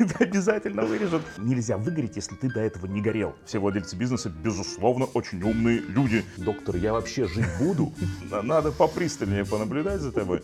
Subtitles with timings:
[0.00, 1.22] это обязательно вырежут.
[1.38, 3.34] Нельзя выгореть, если ты до этого не горел.
[3.44, 6.24] Все владельцы бизнеса, безусловно, очень умные люди.
[6.36, 7.92] Доктор, я вообще жить буду?
[8.42, 10.42] Надо попристальнее понаблюдать за тобой.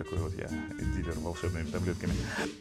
[0.00, 0.48] Такой вот я
[0.96, 2.14] дилер волшебными таблетками.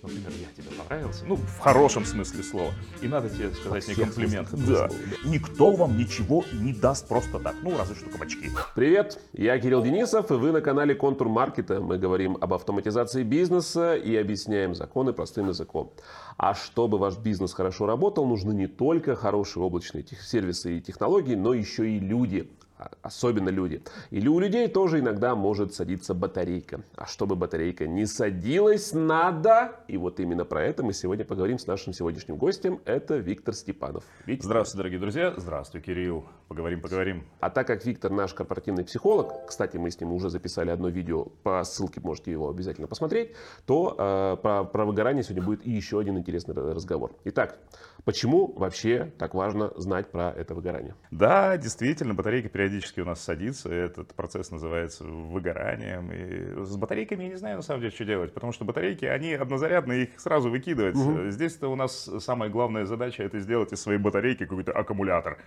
[0.04, 1.24] Например, я тебе понравился.
[1.26, 2.74] Ну, в хорошем смысле слова.
[3.02, 4.50] И надо тебе сказать мне комплимент.
[4.68, 4.90] Да.
[5.24, 7.56] Никто вам ничего не даст просто так.
[7.62, 8.50] Ну, разве что кабачки.
[8.76, 11.80] Привет, я Кирилл Денисов, и вы на канале Контур Маркета.
[11.80, 15.94] Мы говорим об автоматизации бизнеса и объясняем законы простым языком.
[16.36, 21.54] А чтобы ваш бизнес хорошо работал, нужны не только хорошие облачные сервисы и технологии, но
[21.54, 22.50] еще и люди.
[22.80, 23.82] А- Особенно люди.
[24.10, 26.82] Или у людей тоже иногда может садиться батарейка.
[26.96, 29.76] А чтобы батарейка не садилась, надо...
[29.90, 32.80] И вот именно про это мы сегодня поговорим с нашим сегодняшним гостем.
[32.86, 34.06] Это Виктор Степанов.
[34.26, 35.34] Вить, Здравствуйте, дорогие друзья.
[35.36, 36.26] Здравствуй, Кирилл.
[36.48, 37.26] Поговорим, поговорим.
[37.42, 41.26] А так как Виктор наш корпоративный психолог, кстати, мы с ним уже записали одно видео,
[41.44, 43.34] по ссылке можете его обязательно посмотреть,
[43.66, 47.12] то э, про, про выгорание сегодня будет и еще один интересный ра- разговор.
[47.26, 47.60] Итак,
[48.06, 50.96] почему вообще так важно знать про это выгорание?
[51.12, 53.72] Да, действительно, батарейка периодически у нас садится.
[53.72, 56.12] Этот процесс называется выгоранием.
[56.12, 58.34] И с батарейками я не знаю, на самом деле, что делать.
[58.34, 60.96] Потому что батарейки, они однозарядные, их сразу выкидывать.
[61.32, 65.38] Здесь-то у нас самая главная задача это сделать из своей батарейки какой-то аккумулятор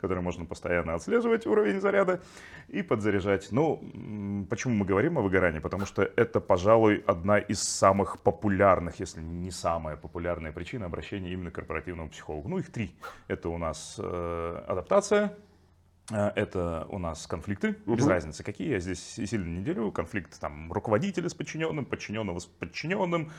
[0.00, 2.20] который можно постоянно отслеживать уровень заряда
[2.68, 3.48] и подзаряжать.
[3.50, 5.58] Ну, почему мы говорим о выгорании?
[5.58, 11.50] Потому что это, пожалуй, одна из самых популярных, если не самая популярная причина обращения именно
[11.50, 12.48] к корпоративному психологу.
[12.48, 12.94] Ну, их три.
[13.28, 15.36] Это у нас э, адаптация,
[16.10, 21.28] это у нас конфликты, без разницы какие, я здесь сильно не делю, конфликт там руководителя
[21.28, 23.30] с подчиненным, подчиненного с подчиненным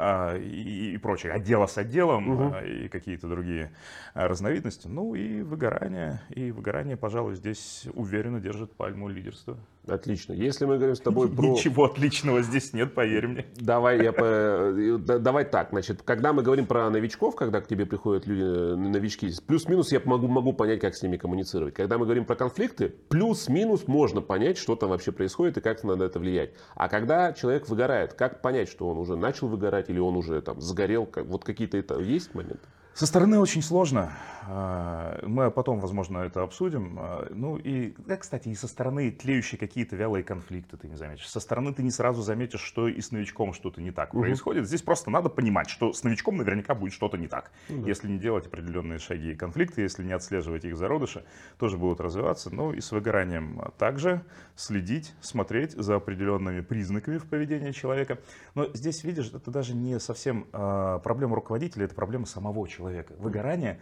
[0.00, 3.72] а, и, и прочее, отдела с отделом а, и какие-то другие
[4.14, 4.86] а, разновидности.
[4.86, 9.58] Ну и выгорание, и выгорание, пожалуй, здесь уверенно держит пальму лидерства.
[9.88, 10.34] Отлично.
[10.34, 11.48] Если мы говорим с тобой про...
[11.48, 13.46] Ничего отличного здесь нет, поверь мне.
[13.56, 17.84] Давай, я по- да- давай так, значит, когда мы говорим про новичков, когда к тебе
[17.84, 21.74] приходят люди, э, новички, плюс-минус я могу, могу понять, как с ними коммуницировать.
[21.74, 26.04] Когда мы говорим про конфликты, плюс-минус можно понять, что там вообще происходит и как надо
[26.04, 26.50] это влиять.
[26.74, 30.60] А когда человек выгорает, как понять, что он уже начал выгорать или он уже там
[30.60, 32.66] сгорел, как, вот какие-то это есть моменты?
[32.98, 34.10] Со стороны очень сложно.
[34.48, 36.96] А, Мы потом, возможно, это обсудим.
[36.98, 41.28] А, Ну и, да, кстати, и со стороны тлеющие какие-то вялые конфликты ты не заметишь.
[41.28, 44.66] Со стороны ты не сразу заметишь, что и с новичком что-то не так происходит.
[44.66, 47.52] Здесь просто надо понимать, что с новичком наверняка будет что-то не так.
[47.68, 51.24] Если не делать определенные шаги и конфликты, если не отслеживать их зародыши,
[51.56, 52.52] тоже будут развиваться.
[52.52, 54.24] Ну и с выгоранием также
[54.56, 58.18] следить, смотреть за определенными признаками в поведении человека.
[58.56, 62.87] Но здесь, видишь, это даже не совсем а, проблема руководителя, это проблема самого человека.
[63.18, 63.80] Выгорание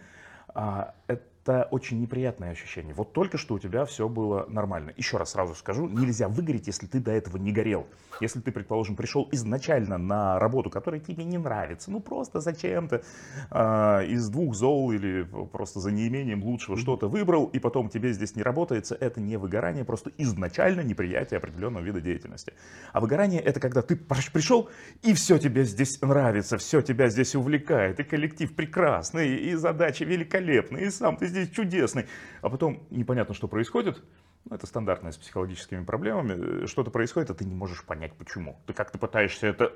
[0.49, 2.93] а, это очень неприятное ощущение.
[2.93, 4.93] Вот только что у тебя все было нормально.
[4.97, 7.87] Еще раз сразу скажу, нельзя выгореть, если ты до этого не горел.
[8.19, 13.03] Если ты, предположим, пришел изначально на работу, которая тебе не нравится, ну просто зачем-то
[13.51, 18.35] а, из двух зол или просто за неимением лучшего что-то выбрал, и потом тебе здесь
[18.35, 22.53] не работается, это не выгорание, просто изначально неприятие определенного вида деятельности.
[22.91, 24.69] А выгорание это когда ты пришел,
[25.03, 30.87] и все тебе здесь нравится, все тебя здесь увлекает, и коллектив прекрасный, и задачи великолепные,
[30.87, 32.07] и сам ты здесь чудесный.
[32.41, 34.03] А потом непонятно, что происходит,
[34.49, 36.63] ну, это стандартное с психологическими проблемами.
[36.63, 38.59] Э, Что-то происходит, а ты не можешь понять, почему.
[38.65, 39.73] Ты как-то пытаешься это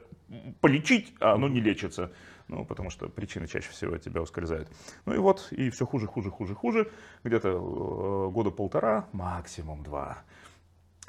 [0.61, 2.11] полечить, а оно не лечится.
[2.47, 4.69] Ну, потому что причины чаще всего от тебя ускользают.
[5.05, 6.91] Ну и вот, и все хуже, хуже, хуже, хуже.
[7.23, 10.23] Где-то э, года полтора, максимум два.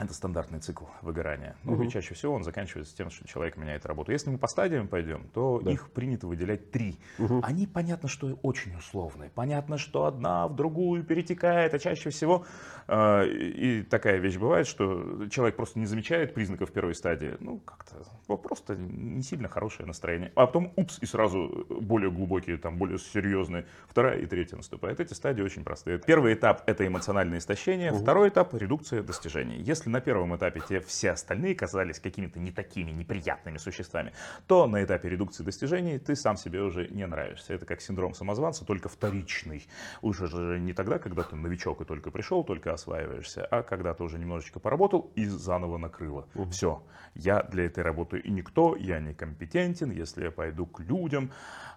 [0.03, 1.55] Это стандартный цикл выгорания.
[1.63, 4.11] Ну, и чаще всего он заканчивается тем, что человек меняет работу.
[4.11, 6.99] Если мы по стадиям пойдем, то их принято выделять три.
[7.43, 9.31] Они, понятно, что очень условные.
[9.31, 12.45] Понятно, что одна в другую перетекает, а чаще всего
[12.89, 17.37] э, и такая вещь бывает, что человек просто не замечает признаков первой стадии.
[17.39, 17.97] Ну, как-то
[18.39, 20.33] просто не сильно хорошее настроение.
[20.35, 23.67] А потом, упс, и сразу более глубокие, там, более серьезные.
[23.89, 25.01] Вторая и третья наступает.
[25.01, 25.99] Эти стадии очень простые.
[25.99, 27.93] Первый этап– это эмоциональное истощение.
[27.93, 29.59] Второй этап– редукция достижений.
[29.59, 34.13] Если на первом этапе тебе все остальные казались какими-то не такими неприятными существами,
[34.47, 37.55] то на этапе редукции достижений ты сам себе уже не нравишься.
[37.55, 39.67] Это как синдром самозванца, только вторичный.
[40.01, 44.03] Уже же не тогда, когда ты новичок и только пришел, только осваиваешься, а когда ты
[44.03, 46.27] уже немножечко поработал и заново накрыло.
[46.51, 46.83] Все,
[47.15, 51.31] я для этой работы и никто, я некомпетентен, если я пойду к людям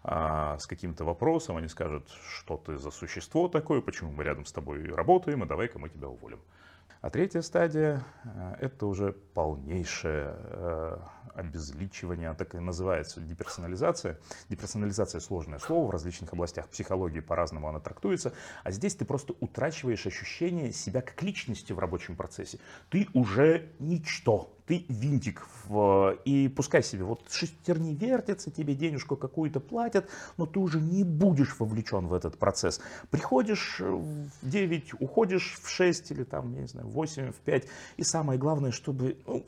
[0.03, 4.51] а, с каким-то вопросом, они скажут, что ты за существо такое, почему мы рядом с
[4.51, 6.39] тобой работаем, и давай-ка мы тебя уволим.
[7.01, 10.97] А третья стадия э,– это уже полнейшее э,
[11.35, 14.17] обезличивание, она так и называется деперсонализация.
[14.49, 18.33] Деперсонализация– сложное слово, в различных областях психологии по-разному она трактуется.
[18.63, 22.59] А здесь ты просто утрачиваешь ощущение себя как личности в рабочем процессе.
[22.89, 25.47] Ты уже ничто, ты винтик,
[26.25, 31.59] и пускай себе вот шестерни вертятся, тебе денежку какую-то платят, но ты уже не будешь
[31.59, 32.81] вовлечен в этот процесс.
[33.11, 37.67] Приходишь в 9, уходишь в 6 или там, я не знаю, в 8, в 5,
[37.97, 39.45] и самое главное, чтобы ну,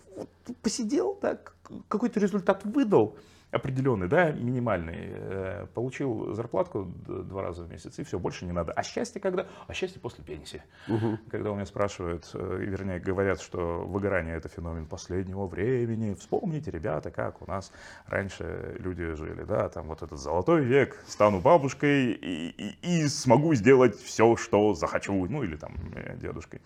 [0.62, 1.56] посидел, так,
[1.88, 3.16] какой-то результат выдал,
[3.52, 8.74] определенный, да, минимальный, э, получил зарплатку два раза в месяц, и все, больше не надо.
[8.74, 9.48] А счастье когда?
[9.68, 10.62] А счастье после пенсии.
[10.90, 11.20] Угу.
[11.30, 16.14] Когда у меня спрашивают, э, вернее, говорят, что выгорание это феномен последнего времени.
[16.16, 17.72] Вспомните, ребята, как у нас
[18.06, 23.54] раньше люди жили, да, там вот этот золотой век, стану бабушкой и, и, и смогу
[23.54, 26.60] сделать все, что захочу, ну или там э, дедушкой.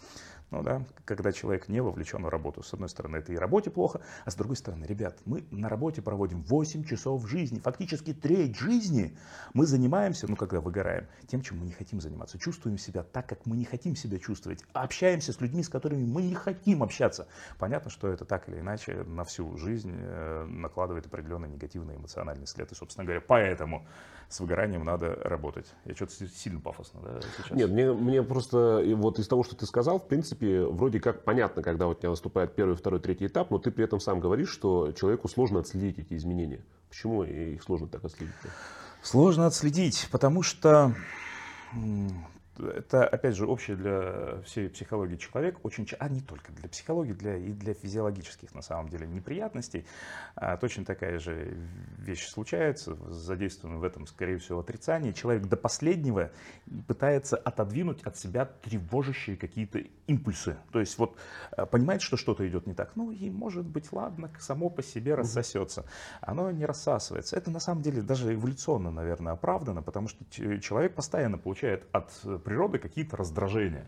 [0.51, 2.61] Ну да, когда человек не вовлечен в работу.
[2.61, 6.01] С одной стороны, это и работе плохо, а с другой стороны, ребят, мы на работе
[6.01, 9.17] проводим 8 часов жизни, фактически треть жизни
[9.53, 12.37] мы занимаемся, ну когда выгораем, тем, чем мы не хотим заниматься.
[12.37, 14.65] Чувствуем себя так, как мы не хотим себя чувствовать.
[14.73, 17.27] Общаемся с людьми, с которыми мы не хотим общаться.
[17.57, 22.69] Понятно, что это так или иначе на всю жизнь э, накладывает определенный негативный эмоциональный след.
[22.73, 23.87] И, собственно говоря, поэтому
[24.31, 25.65] с выгоранием надо работать.
[25.85, 27.57] Я что-то сильно пафосно, да, сейчас?
[27.57, 31.61] Нет, мне, мне просто вот из того, что ты сказал, в принципе, вроде как понятно,
[31.61, 34.91] когда у тебя наступает первый, второй, третий этап, но ты при этом сам говоришь, что
[34.91, 36.61] человеку сложно отследить эти изменения.
[36.89, 38.33] Почему их сложно так отследить?
[39.01, 40.93] Сложно отследить, потому что
[42.69, 47.37] это, опять же, общее для всей психологии человека, очень, а не только для психологии, для,
[47.37, 49.85] и для физиологических, на самом деле, неприятностей.
[50.35, 51.57] А, точно такая же
[51.97, 55.13] вещь случается, задействовано в этом, скорее всего, отрицание.
[55.13, 56.31] Человек до последнего
[56.87, 60.57] пытается отодвинуть от себя тревожащие какие-то импульсы.
[60.71, 61.17] То есть вот
[61.51, 65.15] а, понимает, что что-то идет не так, ну и может быть, ладно, само по себе
[65.15, 65.85] рассосется.
[66.21, 67.35] Оно не рассасывается.
[67.35, 70.23] Это на самом деле даже эволюционно, наверное, оправдано, потому что
[70.59, 72.11] человек постоянно получает от
[72.51, 73.87] природы какие-то раздражения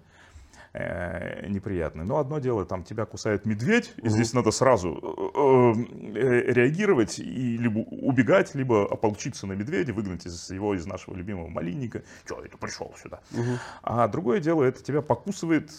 [0.71, 2.05] э, неприятные.
[2.05, 7.57] Но одно дело, там тебя кусает медведь, и здесь надо сразу э, э, реагировать и
[7.57, 12.03] либо убегать, либо ополчиться на медведя, выгнать из его из нашего любимого малинника.
[12.25, 13.19] Че, это пришел сюда?
[13.33, 13.59] Угу.
[13.83, 15.69] А другое дело, это тебя покусывает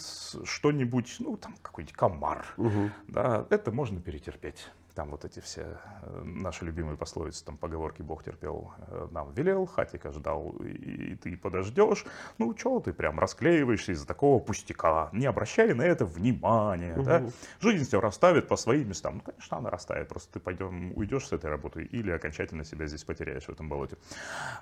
[0.43, 2.45] что-нибудь, ну там какой-нибудь комар.
[2.57, 2.91] Угу.
[3.07, 4.69] Да, это можно перетерпеть.
[4.95, 9.65] Там вот эти все э, наши любимые пословицы, там поговорки «Бог терпел, э, нам велел»,
[9.65, 12.05] «Хатика ждал, и ты подождешь».
[12.37, 15.09] Ну, что ты прям расклеиваешься из-за такого пустяка?
[15.11, 16.93] Не обращай на это внимания.
[16.93, 17.03] Угу.
[17.03, 17.23] Да?
[17.59, 19.15] Жизнь все расставит по своим местам.
[19.15, 23.03] Ну, конечно, она расставит, просто ты пойдем, уйдешь с этой работы или окончательно себя здесь
[23.03, 23.97] потеряешь в этом болоте.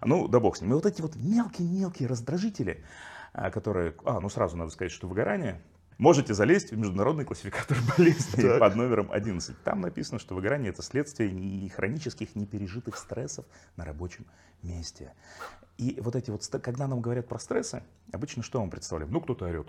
[0.02, 0.72] Ну, да бог с ним.
[0.72, 2.84] И вот эти вот мелкие-мелкие раздражители,
[3.34, 5.62] а, которые, а, ну сразу надо сказать, что выгорание–
[5.98, 8.60] Можете залезть в международный классификатор болезней так.
[8.60, 9.64] под номером 11.
[9.64, 13.46] Там написано, что выгорание это следствие не хронических, непережитых стрессов
[13.76, 14.26] на рабочем
[14.62, 15.14] месте.
[15.78, 19.12] И вот эти вот, когда нам говорят про стрессы, обычно что мы представляем?
[19.12, 19.68] Ну, кто-то орет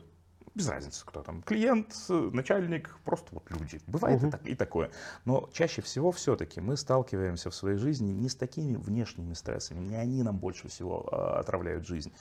[0.55, 3.81] без разницы, кто там, клиент, начальник, просто вот люди.
[3.89, 4.29] Бывает угу.
[4.29, 4.91] и, так, и такое.
[5.25, 9.97] Но чаще всего все-таки мы сталкиваемся в своей жизни не с такими внешними стрессами, не
[9.97, 12.13] они нам больше всего а, отравляют жизнь.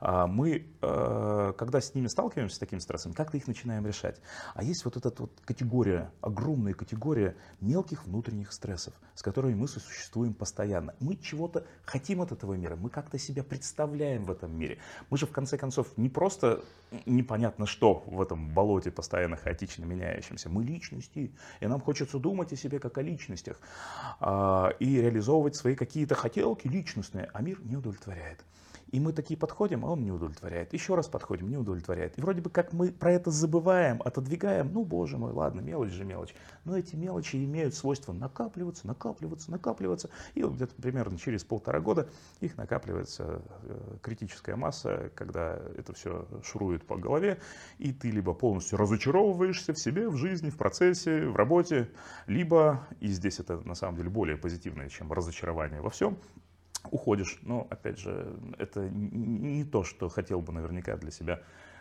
[0.00, 4.20] А мы, а, когда с ними сталкиваемся, с такими стрессами, как-то их начинаем решать.
[4.54, 10.34] А есть вот эта вот категория, огромная категория мелких внутренних стрессов, с которыми мы сосуществуем
[10.34, 10.94] постоянно.
[11.00, 14.78] Мы чего-то хотим от этого мира, мы как-то себя представляем в этом мире.
[15.08, 16.62] Мы же в конце концов не просто
[17.06, 20.48] непонятно что, что в этом болоте постоянно хаотично меняющемся?
[20.48, 21.30] Мы личности,
[21.60, 23.60] и нам хочется думать о себе как о личностях
[24.18, 28.44] а, и реализовывать свои какие-то хотелки личностные, а мир не удовлетворяет.
[28.90, 30.72] И мы такие подходим, а он не удовлетворяет.
[30.72, 32.18] Еще раз подходим, не удовлетворяет.
[32.18, 34.72] И вроде бы как мы про это забываем, отодвигаем.
[34.72, 36.34] Ну, боже мой, ладно, мелочь же мелочь.
[36.64, 40.10] Но эти мелочи имеют свойство накапливаться, накапливаться, накапливаться.
[40.34, 42.08] И вот где-то примерно через полтора года
[42.40, 47.38] их накапливается э, критическая масса, когда это все шурует по голове.
[47.78, 51.90] И ты либо полностью разочаровываешься в себе, в жизни, в процессе, в работе,
[52.26, 56.18] либо, и здесь это на самом деле более позитивное, чем разочарование во всем,
[56.90, 57.38] уходишь.
[57.42, 61.40] Но, опять же, это не то, что хотел бы наверняка для себя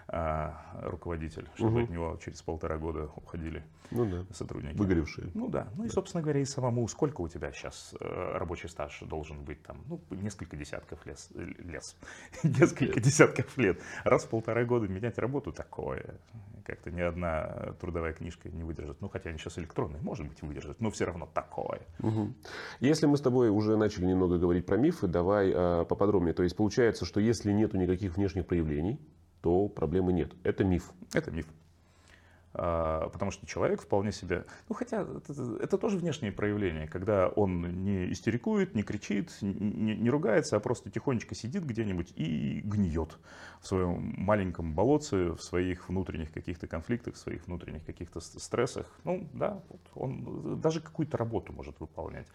[0.10, 1.84] а, руководитель, чтобы угу.
[1.84, 4.26] от него через полтора года уходили ну, да.
[4.34, 4.78] сотрудники.
[4.78, 5.32] Выгоревшие.
[5.34, 5.68] Ну да.
[5.76, 5.88] Ну да.
[5.88, 9.84] и, собственно говоря, и самому, сколько у тебя сейчас э, рабочий стаж должен быть там?
[9.86, 11.98] Ну, несколько десятков лес, лес.
[12.44, 13.82] несколько десятков лет.
[14.06, 16.16] Раз в полтора года менять работу такое.
[16.66, 19.02] Как-то ни одна трудовая книжка не выдержит.
[19.02, 21.82] Ну, хотя они сейчас электронные, может быть, выдержат, но все равно такое.
[22.00, 22.34] Угу.
[22.80, 26.34] Если мы с тобой уже начали немного говорить про мифы, давай э, поподробнее.
[26.34, 29.00] То есть получается, что если нету никаких внешних проявлений,
[29.48, 30.34] то проблемы нет.
[30.44, 30.92] Это миф.
[31.13, 31.48] Это миф.
[32.54, 37.86] А, потому что человек вполне себе, ну хотя это, это тоже внешнее проявление, когда он
[37.86, 43.20] не истерикует, не кричит, не, не ругается, а просто тихонечко сидит где-нибудь и гниет
[43.62, 49.00] в своем маленьком болотце, в своих внутренних каких-то конфликтах, в своих внутренних каких-то стрессах.
[49.06, 49.62] Ну да,
[49.96, 52.27] он даже какую-то работу может выполнять.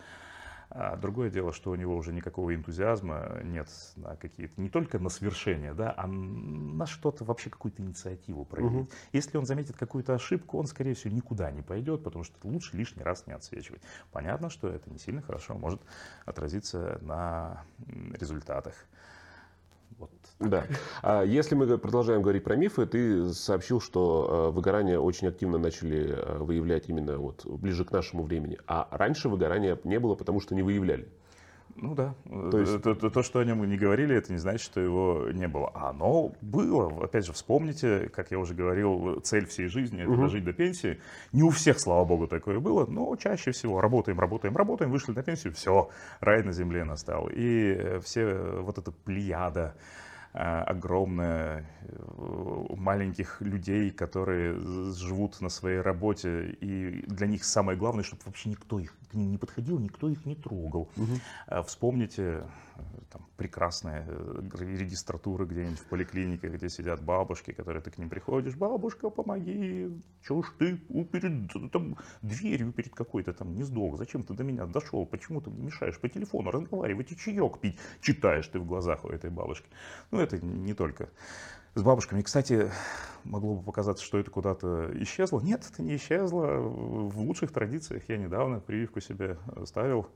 [0.75, 5.11] А другое дело, что у него уже никакого энтузиазма нет на какие-то, не только на
[5.11, 8.89] свершение, да, а на что-то, вообще какую-то инициативу проявить.
[8.89, 8.91] Угу.
[9.13, 13.03] Если он заметит какую-то ошибку, он, скорее всего, никуда не пойдет, потому что лучше лишний
[13.03, 13.83] раз не отсвечивать.
[14.13, 15.83] Понятно, что это не сильно хорошо может
[16.25, 17.65] отразиться на
[18.19, 18.75] результатах.
[20.03, 20.11] Вот.
[20.51, 20.65] Да.
[21.03, 26.13] А если мы продолжаем говорить про мифы, ты сообщил, что э, выгорание очень активно начали
[26.13, 28.59] э, выявлять именно вот ближе к нашему времени.
[28.67, 31.09] А раньше выгорания не было, потому что не выявляли.
[31.77, 32.15] Ну да.
[32.29, 32.83] То, есть...
[32.83, 35.71] то, то, то, что о нем не говорили, это не значит, что его не было.
[35.75, 37.05] А оно было.
[37.05, 40.23] Опять же, вспомните, как я уже говорил, цель всей жизни это угу.
[40.23, 41.01] дожить до пенсии.
[41.33, 45.23] Не у всех, слава богу, такое было, но чаще всего работаем, работаем, работаем, вышли на
[45.23, 47.29] пенсию, все, рай на земле настал.
[47.29, 49.75] И э, все вот эта плеяда
[50.35, 54.59] Э, огромное э, маленьких людей, которые
[54.95, 59.31] живут на своей работе, и для них самое главное, чтобы вообще никто их к ним
[59.31, 60.89] не подходил, никто их не трогал.
[60.97, 61.63] Угу.
[61.65, 62.45] Вспомните
[63.11, 64.07] там, прекрасные
[64.59, 69.91] регистратуры где-нибудь в поликлинике, где сидят бабушки, которые ты к ним приходишь, бабушка, помоги,
[70.27, 74.67] чего ж ты перед там, дверью перед какой-то там не сдох, зачем ты до меня
[74.67, 79.05] дошел, почему ты мне мешаешь по телефону разговаривать и чаек пить, читаешь ты в глазах
[79.05, 79.69] у этой бабушки.
[80.11, 81.09] Ну, это не только
[81.75, 82.23] с бабушками.
[82.23, 82.71] Кстати,
[83.25, 85.41] могло бы показаться, что это куда-то исчезло.
[85.41, 86.59] Нет, это не исчезло.
[86.59, 90.09] В лучших традициях я недавно прививку себе ставил.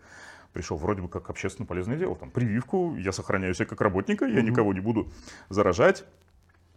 [0.53, 2.17] Пришел вроде бы как общественно полезное дело.
[2.17, 5.09] Там прививку, я сохраняю себя как работника, я никого не буду
[5.49, 6.05] заражать.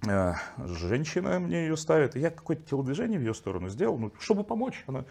[0.08, 4.84] Э, женщина мне ее ставит, я какое-то телодвижение в ее сторону сделал, ну, чтобы помочь.
[4.88, 5.04] Она, «Э,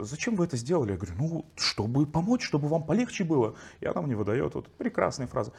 [0.00, 0.92] зачем вы это сделали?
[0.92, 3.54] Я говорю, ну, чтобы помочь, чтобы вам полегче было.
[3.80, 5.52] И она мне выдает вот прекрасная фраза.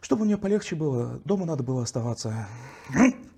[0.00, 2.46] Чтобы мне полегче было, дома надо было оставаться.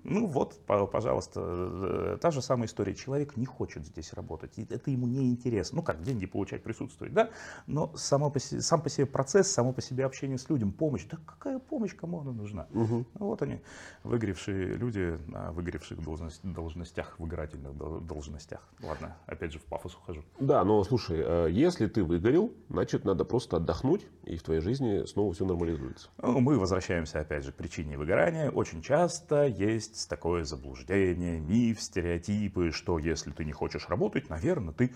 [0.03, 2.95] Ну вот, пожалуйста, э, та же самая история.
[2.95, 5.77] Человек не хочет здесь работать, это ему не интересно.
[5.77, 7.29] Ну как, деньги получать, присутствовать, да?
[7.67, 11.05] Но само по себе, сам по себе процесс, само по себе общение с людям, помощь.
[11.05, 12.67] Да какая помощь, кому она нужна?
[12.73, 13.05] Угу.
[13.15, 13.61] Вот они,
[14.03, 17.75] выгоревшие люди на выгоревших должность, должностях, выгорательных
[18.05, 18.61] должностях.
[18.81, 20.23] Ладно, опять же в пафос ухожу.
[20.39, 25.05] Да, но слушай, э, если ты выгорел, значит надо просто отдохнуть, и в твоей жизни
[25.05, 26.09] снова все нормализуется.
[26.21, 28.51] Ну, мы возвращаемся опять же к причине выгорания.
[28.51, 34.91] Очень часто есть такое заблуждение, миф, стереотипы, что если ты не хочешь работать, наверное, ты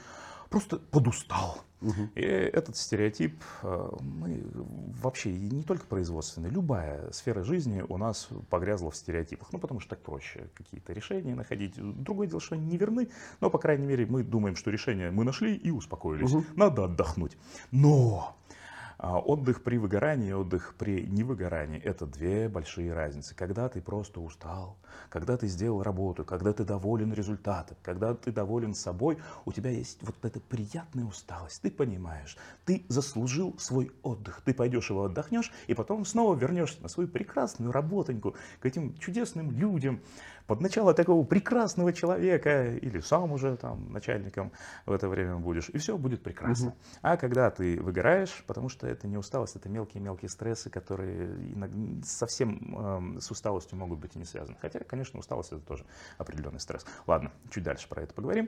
[0.49, 1.63] просто подустал.
[1.81, 2.09] Угу.
[2.15, 4.43] И этот стереотип, э, мы
[5.01, 9.51] вообще не только производственный, любая сфера жизни у нас погрязла в стереотипах.
[9.51, 11.73] Ну, потому что так проще какие-то решения находить.
[11.75, 13.09] Другое дело, что они не верны,
[13.41, 16.31] но, по крайней мере, мы думаем, что решение мы нашли и успокоились.
[16.31, 16.45] Угу.
[16.55, 17.35] Надо отдохнуть.
[17.71, 18.37] Но
[18.99, 23.35] отдых при выгорании и отдых при невыгорании– это две большие разницы.
[23.35, 24.77] Когда ты просто устал,
[25.09, 29.99] когда ты сделал работу, когда ты доволен результатом, когда ты доволен собой, у тебя есть
[30.01, 31.61] вот эта приятная усталость.
[31.61, 34.41] Ты понимаешь, ты заслужил свой отдых.
[34.45, 39.51] Ты пойдешь его отдохнешь, и потом снова вернешься на свою прекрасную работоньку к этим чудесным
[39.51, 40.01] людям,
[40.53, 44.51] под начало такого прекрасного человека, или сам уже там начальником
[44.85, 46.67] в это время будешь, и все будет прекрасно.
[46.67, 46.77] Угу.
[47.01, 51.35] А когда ты выгораешь, потому что это не усталость, это мелкие-мелкие стрессы, которые
[52.05, 54.55] совсем э, с усталостью могут быть и не связаны.
[54.61, 55.85] Хотя, конечно, усталость это тоже
[56.19, 56.85] определенный стресс.
[57.07, 58.47] Ладно, чуть дальше про это поговорим.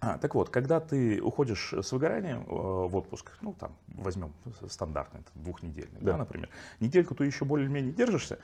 [0.00, 4.32] А, так вот, когда ты уходишь с выгоранием э, в отпуск, ну там возьмем
[4.68, 6.12] стандартный, двухнедельный, да.
[6.12, 6.48] Да, например,
[6.80, 8.38] недельку ты еще более-менее держишься,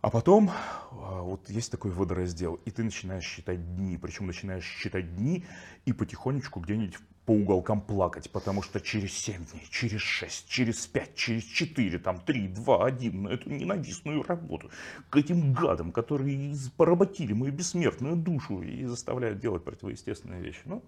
[0.00, 5.16] а потом а, вот есть такой водораздел, и ты начинаешь считать дни, причем начинаешь считать
[5.16, 5.44] дни
[5.86, 11.14] и потихонечку где-нибудь по уголкам плакать, потому что через 7 дней, через 6, через 5,
[11.14, 14.70] через 4, там 3, 2, 1 на эту ненавистную работу,
[15.10, 20.62] к этим гадам, которые поработили мою бессмертную душу и заставляют делать противоестественные вещи.
[20.64, 20.82] Ну,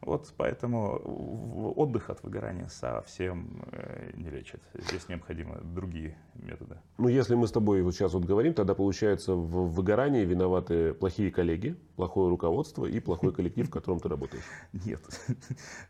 [0.00, 4.62] вот поэтому отдых от выгорания совсем э, не лечит.
[4.74, 6.78] Здесь необходимы другие методы.
[6.98, 11.32] Ну, если мы с тобой вот сейчас вот говорим, тогда получается в выгорании виноваты плохие
[11.32, 14.44] коллеги, плохое руководство и плохой коллектив, в котором ты работаешь.
[14.72, 15.00] Нет,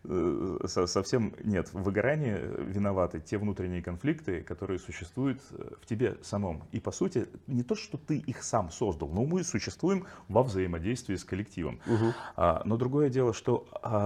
[0.64, 1.68] совсем нет.
[1.74, 2.34] В выгорании
[2.72, 6.64] виноваты те внутренние конфликты, которые существуют э, в тебе самом.
[6.72, 11.16] И по сути, не то, что ты их сам создал, но мы существуем во взаимодействии
[11.16, 11.80] с коллективом.
[11.86, 12.14] Угу.
[12.64, 13.97] Но другое дело, что а,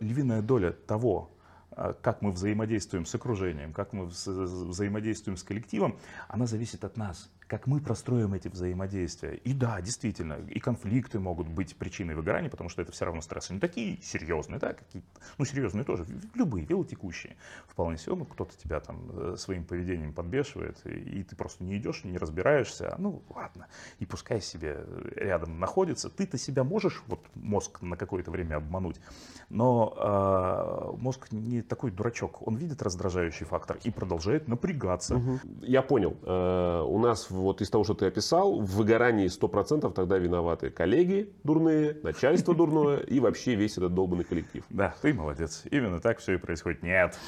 [0.00, 1.30] львиная доля того,
[1.70, 5.96] а, как мы взаимодействуем с окружением, как мы взаимодействуем с коллективом,
[6.28, 9.34] она зависит от нас как мы простроим эти взаимодействия.
[9.36, 13.54] И да, действительно, и конфликты могут быть причиной выгорания, потому что это все равно стрессы.
[13.54, 17.36] Не такие серьезные, да, какие-то, ну, серьезные тоже, любые, велотекущие.
[17.66, 22.04] Вполне себе, ну, кто-то тебя там э, своим поведением подбешивает, и ты просто не идешь,
[22.04, 23.66] не разбираешься, ну, ладно,
[23.98, 24.84] и пускай себе
[25.16, 26.10] рядом находится.
[26.10, 29.00] Ты-то себя можешь, вот мозг на какое-то время обмануть,
[29.48, 35.16] но э, мозг не такой дурачок, он видит раздражающий фактор и продолжает напрягаться.
[35.16, 35.38] Угу.
[35.62, 36.14] Я понял.
[36.22, 41.32] Э, у нас вот из того, что ты описал, в выгорании 100% тогда виноваты коллеги
[41.44, 44.64] дурные, начальство дурное и вообще весь этот долбанный коллектив.
[44.70, 45.64] Да, ты молодец.
[45.70, 46.82] Именно так все и происходит.
[46.82, 47.18] Нет.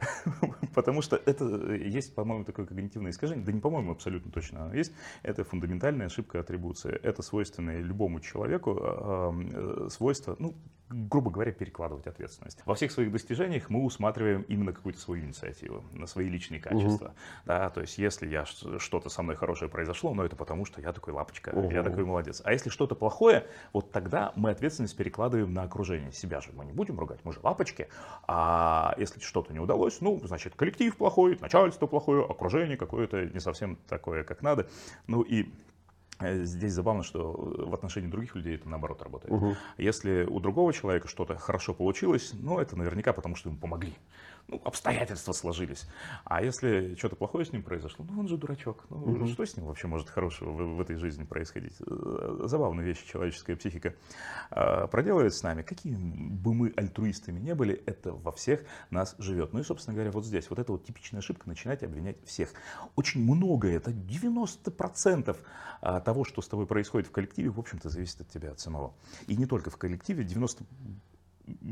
[0.74, 3.44] Потому что это есть, по-моему, такое когнитивное искажение.
[3.44, 4.92] Да не по-моему, абсолютно точно оно есть.
[5.22, 6.98] Это фундаментальная ошибка атрибуции.
[7.02, 10.54] Это свойственное любому человеку э, свойство, ну,
[10.90, 12.60] грубо говоря, перекладывать ответственность.
[12.66, 17.06] Во всех своих достижениях мы усматриваем именно какую-то свою инициативу, на свои личные качества.
[17.06, 17.14] Угу.
[17.46, 20.92] Да, то есть, если я что-то со мной хорошее произошло, но это потому, что я
[20.92, 21.70] такой лапочка, угу.
[21.70, 22.42] я такой молодец.
[22.44, 26.12] А если что-то плохое, вот тогда мы ответственность перекладываем на окружение.
[26.12, 27.88] Себя же мы не будем ругать, мы же лапочки.
[28.26, 33.76] А если что-то не удалось, ну, значит, коллектив плохой, начальство плохое, окружение какое-то не совсем
[33.88, 34.66] такое, как надо.
[35.06, 35.52] Ну и
[36.20, 39.32] здесь забавно, что в отношении других людей это наоборот работает.
[39.32, 39.56] Угу.
[39.78, 43.94] Если у другого человека что-то хорошо получилось, ну это наверняка потому, что ему помогли
[44.50, 45.86] ну, обстоятельства сложились.
[46.24, 48.84] А если что-то плохое с ним произошло, ну он же дурачок.
[48.90, 49.26] Ну, угу.
[49.28, 51.74] Что с ним вообще может хорошего в, в этой жизни происходить?
[51.86, 53.94] Э, забавные вещи человеческая психика
[54.50, 55.62] э, проделывает с нами.
[55.62, 59.52] Какими бы мы альтруистами не были, это во всех нас живет.
[59.52, 62.50] Ну и, собственно говоря, вот здесь, вот эта вот типичная ошибка, начинать обвинять всех.
[62.96, 65.36] Очень многое, это 90%
[65.80, 68.94] а, того, что с тобой происходит в коллективе, в общем-то, зависит от тебя, от самого.
[69.26, 70.64] И не только в коллективе, 90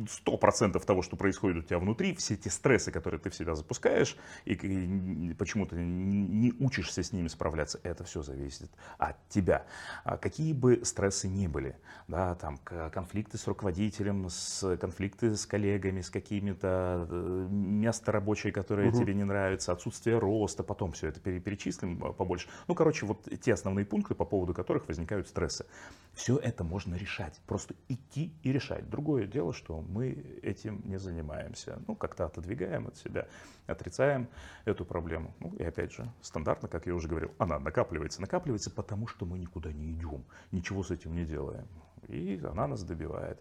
[0.09, 3.55] сто процентов того, что происходит у тебя внутри, все те стрессы, которые ты в себя
[3.55, 9.67] запускаешь, и почему ты не учишься с ними справляться, это все зависит от тебя.
[10.05, 16.01] А какие бы стрессы ни были, да, там конфликты с руководителем, с конфликты с коллегами,
[16.01, 18.99] с какими-то э, место рабочее, которое угу.
[18.99, 22.49] тебе не нравится, отсутствие роста, потом все это перечислим а, побольше.
[22.67, 25.67] Ну, короче, вот те основные пункты, по поводу которых возникают стрессы.
[26.15, 28.89] Все это можно решать, просто идти и решать.
[28.91, 31.79] Другое дело, что что мы этим не занимаемся.
[31.87, 33.27] Ну, как-то отодвигаем от себя,
[33.67, 34.27] отрицаем
[34.65, 35.35] эту проблему.
[35.41, 38.23] Ну, и опять же, стандартно, как я уже говорил, она накапливается.
[38.23, 41.69] Накапливается, потому что мы никуда не идем, ничего с этим не делаем
[42.09, 43.39] и она нас добивает.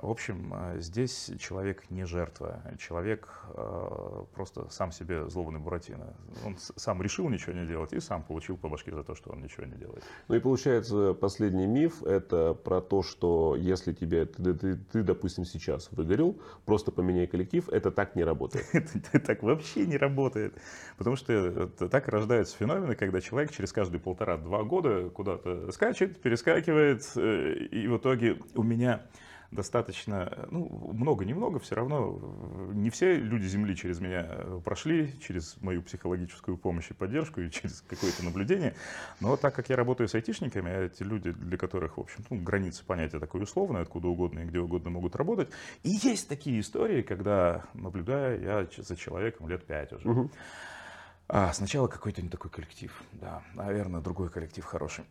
[0.00, 6.14] В общем, э, здесь человек не жертва, человек э, просто сам себе злобный Буратино.
[6.44, 9.42] Он сам решил ничего не делать и сам получил по башке за то, что он
[9.42, 10.04] ничего не делает.
[10.28, 15.44] Ну и получается, последний миф– это про то, что если тебе, ты, ты, ты, допустим,
[15.44, 18.66] сейчас выгорел, просто поменяй коллектив, это так не работает.
[18.72, 20.54] Это так вообще не работает.
[20.96, 27.54] Потому что так рождаются феномены, когда человек через каждые полтора-два года куда-то скачет, перескакивает, э,
[27.54, 29.02] и вот итоге у меня
[29.50, 32.20] достаточно, ну, много-немного, все равно
[32.74, 34.24] не все люди Земли через меня
[34.64, 38.74] прошли, через мою психологическую помощь и поддержку, и через какое-то наблюдение.
[39.20, 42.40] Но так как я работаю с айтишниками, а эти люди, для которых, в общем, ну,
[42.42, 45.48] границы понятия такое условное, откуда угодно и где угодно могут работать.
[45.82, 50.08] И есть такие истории, когда, наблюдаю я за человеком лет пять уже.
[50.08, 50.30] Угу.
[51.30, 55.04] А, сначала какой-то не такой коллектив, да, наверное, другой коллектив хороший.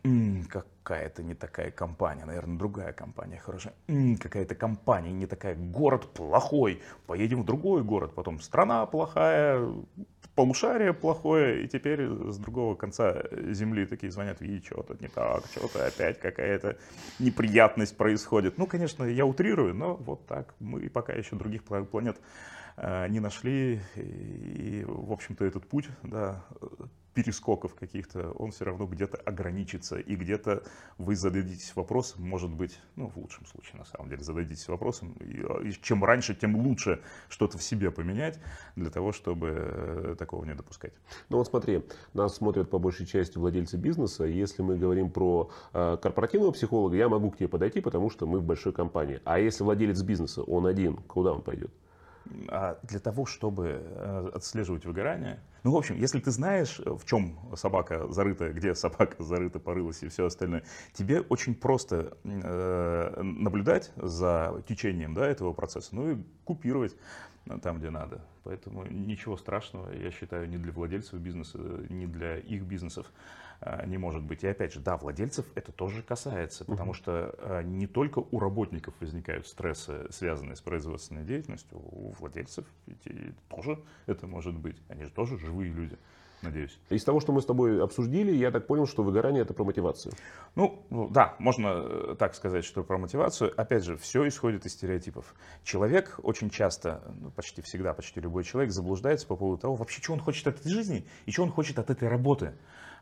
[0.48, 3.72] какая-то не такая компания, наверное, другая компания хорошая.
[4.20, 9.64] какая-то компания не такая, город плохой, поедем в другой город, потом страна плохая,
[10.34, 15.86] полушарие плохое, и теперь с другого конца земли такие звонят, видите, что-то не так, что-то
[15.86, 16.78] опять какая-то
[17.20, 18.58] неприятность происходит.
[18.58, 22.18] Ну, конечно, я утрирую, но вот так, мы пока еще других планет
[23.08, 23.80] не нашли.
[23.96, 26.44] И, в общем-то, этот путь да,
[27.18, 29.98] перескоков каких-то, он все равно где-то ограничится.
[29.98, 30.62] И где-то
[30.98, 35.72] вы зададитесь вопросом, может быть, ну, в лучшем случае, на самом деле, зададитесь вопросом, и
[35.82, 38.38] чем раньше, тем лучше что-то в себе поменять,
[38.76, 40.92] для того, чтобы э, такого не допускать.
[41.28, 41.82] Ну вот смотри,
[42.14, 44.22] нас смотрят по большей части владельцы бизнеса.
[44.22, 48.38] Если мы говорим про э, корпоративного психолога, я могу к тебе подойти, потому что мы
[48.38, 49.20] в большой компании.
[49.24, 51.72] А если владелец бизнеса, он один, куда он пойдет?
[52.48, 57.38] А для того, чтобы э, отслеживать выгорание, ну, в общем, если ты знаешь, в чем
[57.54, 60.62] собака зарыта, где собака зарыта, порылась и все остальное,
[60.92, 66.96] тебе очень просто э, наблюдать за течением да, этого процесса, ну и купировать
[67.46, 68.20] э, там, где надо.
[68.44, 73.38] Поэтому ничего страшного, я считаю, ни для владельцев бизнеса, ни для их бизнесов э,
[73.86, 74.44] не может быть.
[74.44, 78.94] И опять же, да, владельцев это тоже касается, потому что э, не только у работников
[79.00, 82.64] возникают стрессы, связанные с производственной деятельностью, у владельцев
[83.48, 84.76] тоже это может быть.
[84.88, 85.98] Они же тоже живые люди
[86.42, 86.78] надеюсь.
[86.90, 90.14] Из того, что мы с тобой обсудили, я так понял, что выгорание это про мотивацию.
[90.54, 93.52] Ну, ну, да, можно э, так сказать, что про мотивацию.
[93.60, 95.34] Опять же, все исходит из стереотипов.
[95.64, 100.12] Человек очень часто, ну, почти всегда, почти любой человек заблуждается по поводу того, вообще, что
[100.12, 102.54] он хочет от этой жизни и что он хочет от этой работы.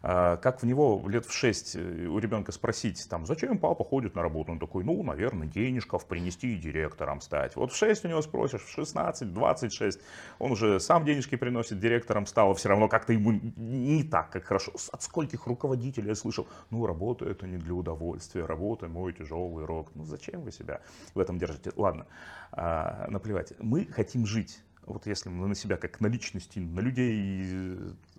[0.03, 4.15] А, как в него лет в 6 э, у ребенка спросить, там, зачем папа ходит
[4.15, 4.53] на работу?
[4.53, 7.57] Он такой, ну, наверное, денежков принести и директором стать.
[7.57, 10.01] Вот в 6 у него спросишь, в 16, 26,
[10.39, 14.73] он уже сам денежки приносит, директором стал, все равно как-то ему не так, как хорошо.
[14.93, 19.91] От скольких руководителей я слышал, ну, работа это не для удовольствия, работа мой тяжелый рок.
[19.95, 20.81] Ну, зачем вы себя
[21.15, 21.73] в этом держите?
[21.77, 22.07] Ладно,
[22.53, 23.53] а, наплевать.
[23.59, 24.63] Мы хотим жить.
[24.85, 27.45] Вот если мы на себя как на личности, на людей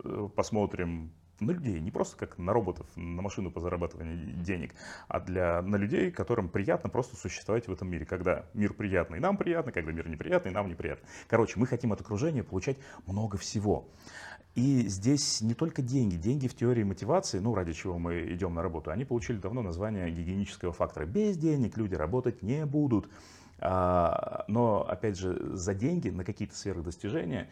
[0.04, 4.74] э, посмотрим, на людей, не просто как на роботов, на машину по зарабатыванию денег,
[5.08, 8.06] а для, на людей, которым приятно просто существовать в этом мире.
[8.06, 11.08] Когда мир приятный, нам приятно, когда мир неприятный, нам неприятно.
[11.28, 13.88] Короче, мы хотим от окружения получать много всего.
[14.56, 16.16] И здесь не только деньги.
[16.16, 20.10] Деньги в теории мотивации, ну, ради чего мы идем на работу, они получили давно название
[20.10, 21.06] гигиенического фактора.
[21.06, 23.08] Без денег люди работать не будут.
[23.60, 27.50] А, но, опять же, за деньги на какие-то сверхдостижения а,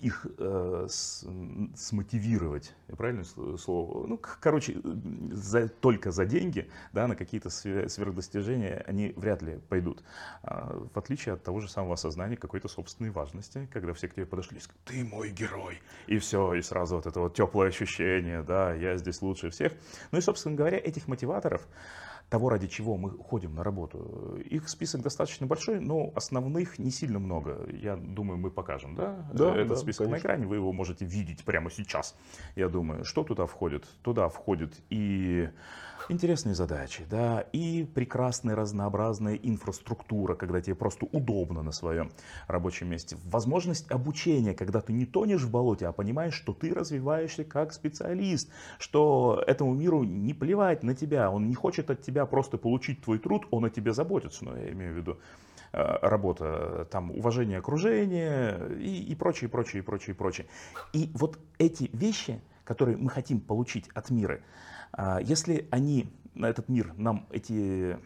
[0.00, 4.06] их э, смотивировать, правильное слово?
[4.06, 4.76] Ну, короче,
[5.32, 10.02] за, только за деньги, да, на какие-то сверхдостижения они вряд ли пойдут.
[10.42, 14.26] А, в отличие от того же самого осознания какой-то собственной важности, когда все к тебе
[14.26, 18.42] подошли и сказали, ты мой герой, и все, и сразу вот это вот теплое ощущение,
[18.42, 19.72] да, я здесь лучше всех.
[20.10, 21.66] Ну и, собственно говоря, этих мотиваторов,
[22.28, 24.38] того, ради чего мы ходим на работу.
[24.44, 27.66] Их список достаточно большой, но основных не сильно много.
[27.72, 29.28] Я думаю, мы покажем, да?
[29.32, 30.16] Да, Этот да, список конечно.
[30.16, 32.14] на экране, вы его можете видеть прямо сейчас.
[32.56, 33.86] Я думаю, что туда входит?
[34.02, 35.48] Туда входит и
[36.08, 42.10] интересные задачи, да, и прекрасная разнообразная инфраструктура, когда тебе просто удобно на своем
[42.46, 43.16] рабочем месте.
[43.24, 48.50] Возможность обучения, когда ты не тонешь в болоте, а понимаешь, что ты развиваешься как специалист,
[48.78, 53.18] что этому миру не плевать на тебя, он не хочет от тебя просто получить твой
[53.18, 55.18] труд, он о тебе заботится, но я имею в виду
[55.72, 60.46] э, работа, там уважение окружения и, и прочее, прочее, прочее, прочее.
[60.92, 64.40] И вот эти вещи, которые мы хотим получить от мира,
[64.92, 67.98] а, если они, этот мир нам эти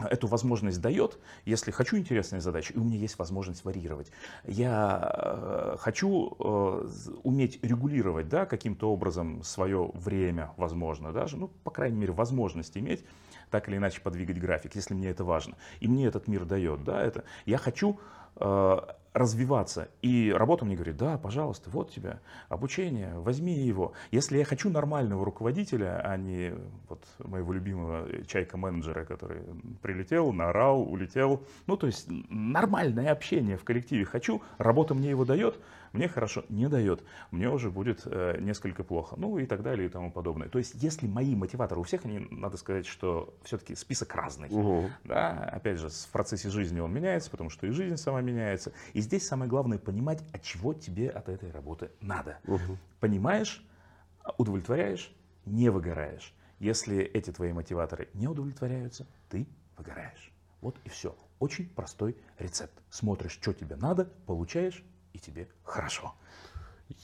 [0.00, 4.10] эту возможность дает, если хочу интересные задачи, и у меня есть возможность варьировать.
[4.44, 6.88] Я э, хочу э,
[7.22, 13.04] уметь регулировать да, каким-то образом свое время, возможно, даже, ну, по крайней мере, возможность иметь
[13.50, 15.56] так или иначе подвигать график, если мне это важно.
[15.80, 17.24] И мне этот мир дает, да, это.
[17.46, 18.00] Я хочу
[18.36, 18.78] э,
[19.12, 19.88] развиваться.
[20.02, 23.92] И работа мне говорит, да, пожалуйста, вот тебе обучение, возьми его.
[24.10, 26.54] Если я хочу нормального руководителя, а не
[26.88, 29.42] вот моего любимого чайка-менеджера, который
[29.82, 35.58] прилетел, наорал, улетел, ну то есть нормальное общение в коллективе хочу, работа мне его дает,
[35.92, 39.90] мне хорошо, не дает, мне уже будет э, несколько плохо, ну и так далее и
[39.90, 40.48] тому подобное.
[40.48, 44.90] То есть, если мои мотиваторы, у всех они, надо сказать, что все-таки список разный, угу.
[45.04, 49.00] да, опять же, в процессе жизни он меняется, потому что и жизнь сама меняется, и
[49.00, 52.40] здесь самое главное понимать, от чего тебе от этой работы надо.
[52.48, 52.76] Угу.
[52.98, 53.64] Понимаешь,
[54.38, 56.34] удовлетворяешь, не выгораешь.
[56.58, 60.32] Если эти твои мотиваторы не удовлетворяются, ты выгораешь.
[60.60, 61.16] Вот и все.
[61.38, 62.74] Очень простой рецепт.
[62.90, 64.82] Смотришь, что тебе надо, получаешь
[65.12, 66.16] и тебе хорошо.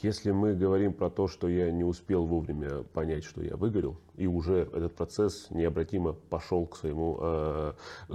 [0.02, 4.26] Если мы говорим про то, что я не успел вовремя понять, что я выгорел, и
[4.26, 7.72] уже этот процесс необратимо пошел к своему э,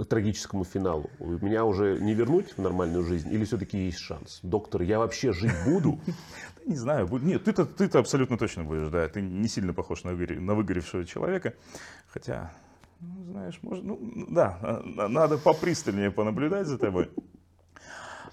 [0.08, 4.40] трагическому финалу, меня уже не вернуть в нормальную жизнь или все-таки есть шанс?
[4.42, 6.00] Доктор, я вообще жить буду?
[6.66, 7.08] Не знаю.
[7.22, 9.08] Нет, ты-то ты абсолютно точно будешь, да.
[9.08, 11.54] Ты не сильно похож на, выгоревшего человека.
[12.08, 12.52] Хотя,
[13.00, 17.10] ну, знаешь, может, ну, да, надо попристальнее понаблюдать за тобой.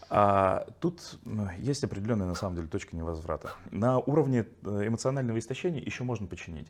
[0.10, 3.52] А тут ну, есть определенная, на самом деле, точка невозврата.
[3.72, 6.68] На уровне э, эмоционального истощения еще можно починить.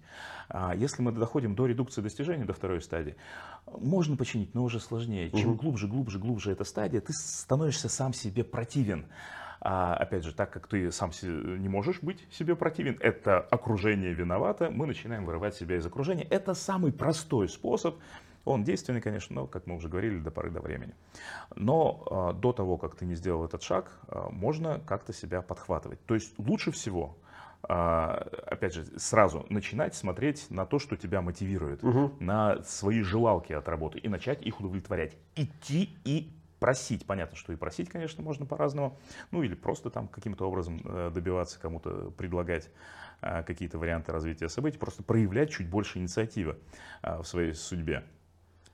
[0.49, 3.15] А если мы доходим до редукции достижений, до второй стадии,
[3.79, 5.29] можно починить, но уже сложнее.
[5.31, 5.61] Чем угу.
[5.61, 9.05] глубже, глубже, глубже эта стадия, ты становишься сам себе противен.
[9.59, 14.69] А, опять же, так как ты сам не можешь быть себе противен, это окружение виновато,
[14.69, 16.23] мы начинаем вырывать себя из окружения.
[16.23, 17.97] Это самый простой способ
[18.47, 20.93] он действенный, конечно, но, как мы уже говорили, до поры до времени.
[21.55, 26.03] Но э, до того, как ты не сделал этот шаг, э, можно как-то себя подхватывать.
[26.05, 27.17] То есть лучше всего
[27.63, 32.13] опять же, сразу начинать смотреть на то, что тебя мотивирует, угу.
[32.19, 35.17] на свои желалки от работы и начать их удовлетворять.
[35.35, 38.97] Идти и просить, понятно, что и просить, конечно, можно по-разному,
[39.31, 42.69] ну или просто там каким-то образом э, добиваться, кому-то предлагать
[43.19, 46.59] какие-то варианты развития событий, просто проявлять чуть больше инициативы
[47.01, 48.03] в своей судьбе.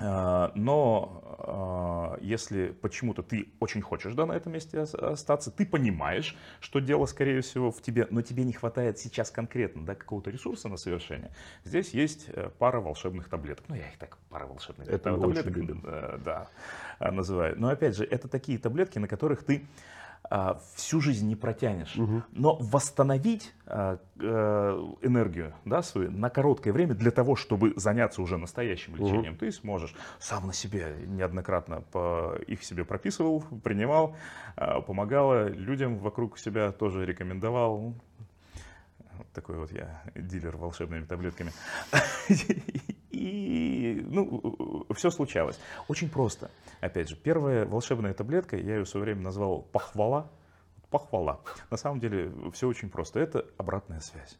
[0.05, 6.35] А, но а, если почему-то ты очень хочешь да, на этом месте остаться, ты понимаешь,
[6.59, 10.67] что дело, скорее всего, в тебе, но тебе не хватает сейчас конкретно да, какого-то ресурса
[10.67, 11.31] на совершение,
[11.63, 13.65] здесь есть э, пара волшебных таблеток.
[13.69, 16.49] Ну, я их так, пара волшебных это таблеток да,
[16.99, 17.55] называю.
[17.57, 19.65] Но, опять же, это такие таблетки, на которых ты
[20.75, 21.95] всю жизнь не протянешь.
[21.95, 22.23] Угу.
[22.31, 24.25] Но восстановить а, э,
[25.03, 29.39] энергию да, свою на короткое время для того, чтобы заняться уже настоящим лечением, угу.
[29.39, 29.93] ты сможешь.
[30.19, 34.15] Сам на себе неоднократно по, их себе прописывал, принимал,
[34.55, 37.93] а, помогал людям вокруг себя, тоже рекомендовал.
[39.17, 41.51] Вот такой вот я дилер волшебными таблетками.
[43.23, 45.57] И, ну, все случалось.
[45.87, 46.51] Очень просто.
[46.81, 50.29] Опять же, первая волшебная таблетка, я ее в свое время назвал похвала.
[50.93, 51.41] Похвала.
[51.71, 53.19] На самом деле все очень просто.
[53.19, 54.37] Это обратная связь.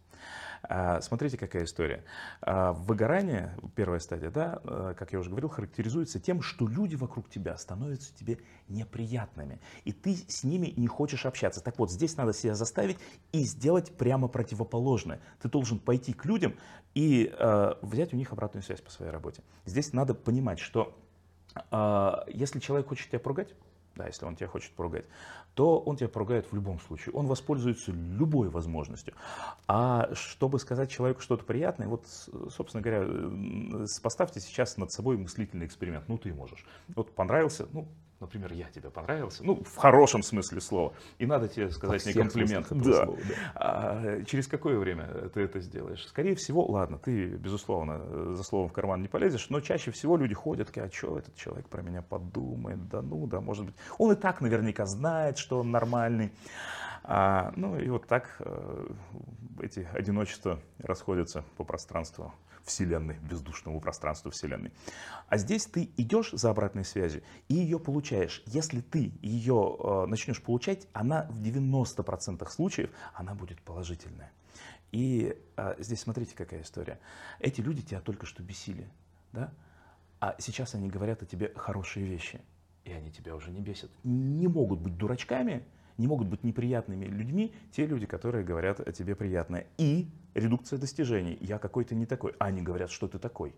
[0.61, 2.03] А, смотрите, какая история.
[2.41, 7.27] А, выгорание, первая стадия, да, а, как я уже говорил, характеризуется тем, что люди вокруг
[7.27, 8.37] тебя становятся тебе
[8.67, 11.59] неприятными, и ты с ними не хочешь общаться.
[11.59, 12.99] Так вот, здесь надо себя заставить
[13.31, 15.21] и сделать прямо противоположное.
[15.41, 16.55] Ты должен пойти к людям
[16.93, 17.33] и
[17.81, 19.41] взять у них обратную связь по своей работе.
[19.65, 20.95] Здесь надо понимать, что
[22.31, 23.55] если человек хочет тебя поругать,
[23.95, 25.05] да, если он тебя хочет поругать,
[25.53, 27.13] то он тебя поругает в любом случае.
[27.13, 29.13] Он воспользуется любой возможностью.
[29.67, 32.05] А чтобы сказать человеку что-то приятное, вот,
[32.49, 33.07] собственно говоря,
[34.01, 36.07] поставьте сейчас над собой мыслительный эксперимент.
[36.07, 36.65] Ну, ты можешь.
[36.95, 37.87] Вот понравился, ну,
[38.23, 42.67] например, я тебе понравился, ну, в хорошем смысле слова, и надо тебе сказать мне комплимент.
[42.69, 43.05] Да.
[43.05, 43.35] Слова, да.
[43.55, 46.05] А через какое время ты это сделаешь?
[46.07, 50.33] Скорее всего, ладно, ты, безусловно, за словом в карман не полезешь, но чаще всего люди
[50.33, 53.75] ходят, такие, а что этот человек про меня подумает, да ну, да, может быть.
[53.97, 56.31] Он и так наверняка знает, что он нормальный.
[57.03, 58.87] А, ну и вот так э,
[59.61, 62.33] эти одиночества расходятся по пространству
[62.63, 64.71] Вселенной, бездушному пространству Вселенной.
[65.27, 68.43] А здесь ты идешь за обратной связью и ее получаешь.
[68.45, 74.31] Если ты ее э, начнешь получать, она в 90% случаев она будет положительная.
[74.91, 76.99] И э, здесь смотрите, какая история.
[77.39, 78.87] Эти люди тебя только что бесили,
[79.31, 79.51] да?
[80.19, 82.39] А сейчас они говорят о тебе хорошие вещи,
[82.85, 83.91] и они тебя уже не бесят.
[84.03, 85.65] Не могут быть дурачками,
[85.97, 89.67] не могут быть неприятными людьми те люди, которые говорят о тебе приятное.
[89.77, 91.37] И редукция достижений.
[91.41, 92.33] Я какой-то не такой.
[92.39, 93.53] А они говорят, что ты такой.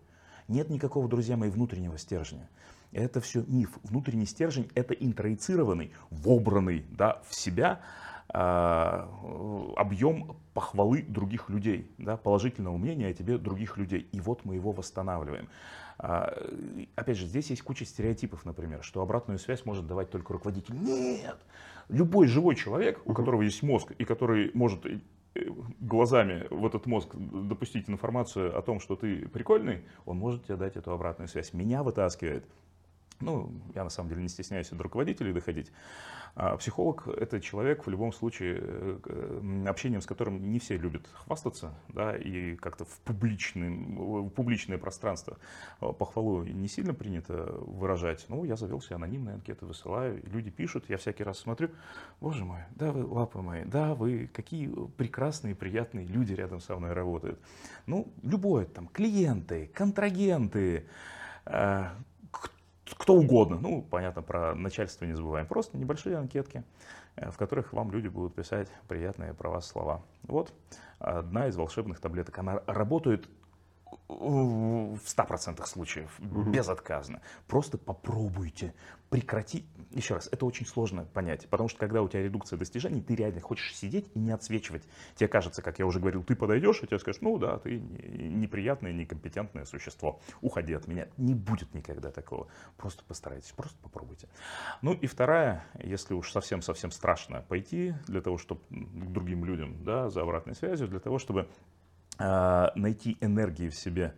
[0.48, 2.48] Нет никакого, друзья мои, внутреннего стержня.
[2.92, 3.78] Это все миф.
[3.82, 7.80] Внутренний стержень– это интроицированный, вобранный да, в себя
[8.32, 8.38] э,
[9.76, 14.08] объем похвалы других людей, да, положительного мнения о тебе других людей.
[14.12, 15.48] И вот мы его восстанавливаем.
[15.98, 16.32] А,
[16.94, 20.74] опять же, здесь есть куча стереотипов, например, что обратную связь может давать только руководитель.
[20.74, 21.38] Нет!
[21.88, 24.98] Любой живой человек, у которого есть мозг и который может э,
[25.80, 30.76] глазами в этот мозг допустить информацию о том, что ты прикольный, он может тебе дать
[30.76, 31.52] эту обратную связь.
[31.52, 32.44] Меня вытаскивает
[33.20, 35.72] ну, я на самом деле не стесняюсь до руководителей доходить.
[36.38, 41.74] А психолог– это человек, в любом случае, э, общением с которым не все любят хвастаться,
[41.88, 45.38] да, и как-то в, публичный, в публичное пространство
[45.80, 48.26] похвалу не сильно принято выражать.
[48.28, 51.70] Ну, я завел себе анонимные анкеты, высылаю, люди пишут, я всякий раз смотрю,
[52.20, 56.92] боже мой, да вы, лапы мои, да вы, какие прекрасные, приятные люди рядом со мной
[56.92, 57.40] работают.
[57.86, 60.86] Ну, любое, там, клиенты, контрагенты,
[61.46, 61.86] э,
[62.94, 63.58] кто угодно.
[63.60, 65.46] Ну, понятно, про начальство не забываем.
[65.46, 66.64] Просто небольшие анкетки,
[67.16, 70.02] э, в которых вам люди будут писать приятные про вас слова.
[70.22, 70.52] Вот
[70.98, 72.38] одна из волшебных таблеток.
[72.38, 73.28] Она работает
[74.08, 76.42] в 100% случаев, угу.
[76.42, 77.20] безотказно.
[77.46, 78.74] Просто попробуйте
[79.10, 79.64] прекратить.
[79.90, 83.40] Еще раз, это очень сложно понять, потому что когда у тебя редукция достижений, ты реально
[83.40, 84.82] хочешь сидеть и не отсвечивать.
[85.14, 88.92] Тебе кажется, как я уже говорил, ты подойдешь, и тебе скажешь, ну да, ты неприятное,
[88.92, 91.08] некомпетентное существо, уходи от меня.
[91.16, 92.48] Не будет никогда такого.
[92.76, 94.28] Просто постарайтесь, просто попробуйте.
[94.82, 100.10] Ну и вторая, если уж совсем-совсем страшно пойти для того, чтобы к другим людям, да,
[100.10, 101.48] за обратной связью, для того, чтобы
[102.18, 104.14] найти энергии в себе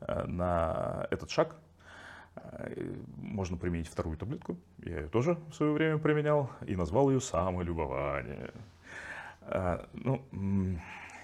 [0.00, 1.56] э, на этот шаг,
[2.36, 4.56] э, можно применить вторую таблетку.
[4.78, 8.52] Я ее тоже в свое время применял и назвал ее самолюбование.
[9.94, 10.22] Ну,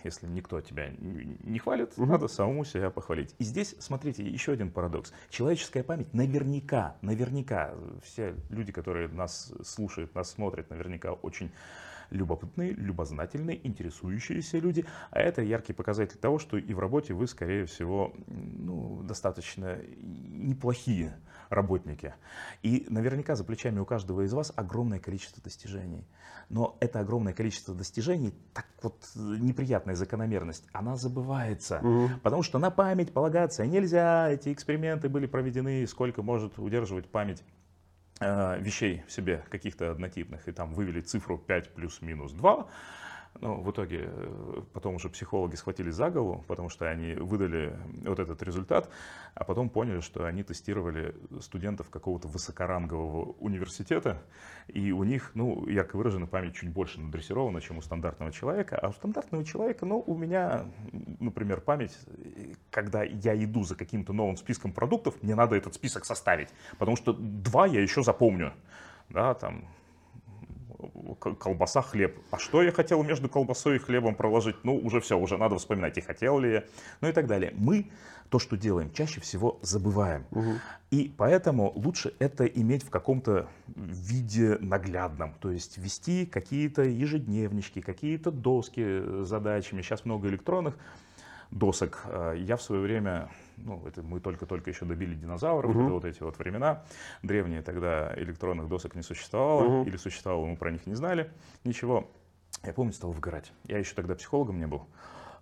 [0.05, 2.07] если никто тебя не хвалит, угу.
[2.07, 3.35] надо самому себя похвалить.
[3.39, 5.13] И здесь, смотрите, еще один парадокс.
[5.31, 11.51] Человеческая память наверняка, наверняка, все люди, которые нас слушают, нас смотрят, наверняка очень
[12.11, 14.85] любопытные, любознательные, интересующиеся люди.
[15.11, 21.17] А это яркий показатель того, что и в работе вы, скорее всего, ну, достаточно неплохие
[21.51, 22.15] работники.
[22.63, 26.07] И наверняка за плечами у каждого из вас огромное количество достижений.
[26.49, 31.79] Но это огромное количество достижений, так вот неприятная закономерность, она забывается.
[31.79, 32.11] Угу.
[32.23, 34.31] Потому что на память полагаться нельзя.
[34.31, 37.43] Эти эксперименты были проведены, сколько может удерживать память
[38.21, 40.49] вещей в себе каких-то однотипных.
[40.49, 42.69] И там вывели цифру 5 плюс-минус 2.
[43.41, 48.19] Но в итоге э, потом уже психологи схватились за голову, потому что они выдали вот
[48.19, 48.89] этот результат,
[49.35, 54.23] а потом поняли, что они тестировали студентов какого-то высокорангового университета,
[54.69, 58.79] и у них, ну, ярко выражена память чуть больше надрессирована, чем у стандартного человека.
[58.79, 60.67] А у стандартного человека, ну, у меня,
[61.19, 61.99] например, память,
[62.75, 67.13] когда я иду за каким-то новым списком продуктов, мне надо этот список составить, потому что
[67.13, 68.53] два я еще запомню.
[69.09, 69.69] Да, там,
[71.39, 72.19] колбаса, хлеб.
[72.33, 74.57] А что я хотел между колбасой и хлебом проложить?
[74.65, 76.65] Ну, уже все, уже надо вспоминать, и хотел ли я,
[77.01, 77.53] ну и так далее.
[77.57, 77.93] Мы
[78.29, 80.27] то, что делаем, чаще всего забываем.
[80.33, 80.53] Угу.
[80.91, 85.35] И поэтому лучше это иметь в каком-то виде наглядном.
[85.41, 89.83] То есть вести какие-то ежедневнички, какие-то доски с задачами.
[89.83, 90.77] Сейчас много электронных
[91.55, 92.03] досок.
[92.07, 95.83] Э, я в свое время, ну, это мы только-только еще добили динозавров, угу.
[95.83, 96.83] это вот эти вот времена
[97.23, 99.89] древние, тогда электронных досок не существовало, угу.
[99.89, 101.31] или существовало, мы про них не знали,
[101.63, 102.11] ничего.
[102.65, 103.53] Я помню, стал выгорать.
[103.65, 104.87] Я еще тогда психологом не был.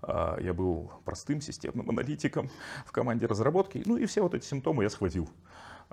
[0.03, 2.51] Э, я был простым системным аналитиком
[2.85, 3.83] в команде разработки.
[3.87, 5.29] Ну и все вот эти симптомы я схватил.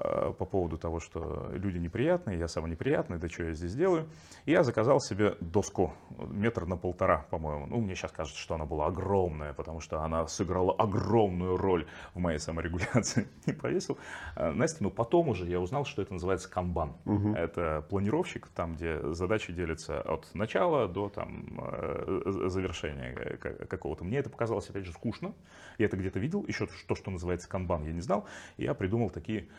[0.02, 4.08] Э, по поводу того, что люди неприятные, я сам неприятный, да что я здесь делаю.
[4.46, 7.66] И я заказал себе доску метр на полтора, по-моему.
[7.66, 12.20] Ну, мне сейчас кажется, что она была огромная, потому что она сыграла огромную роль в
[12.20, 13.28] моей саморегуляции.
[13.46, 13.98] И повесил
[14.36, 14.90] э, на стену.
[14.90, 16.96] Потом уже я узнал, что это называется канбан.
[17.06, 17.34] Угу.
[17.34, 24.06] Это планировщик, там, где задачи делятся от начала до там, э, завершения какого-то.
[24.06, 25.34] Мне это показалось, опять же, скучно.
[25.78, 26.46] Я это где-то видел.
[26.48, 28.26] Еще то, что называется канбан, я не знал.
[28.58, 29.50] И я придумал такие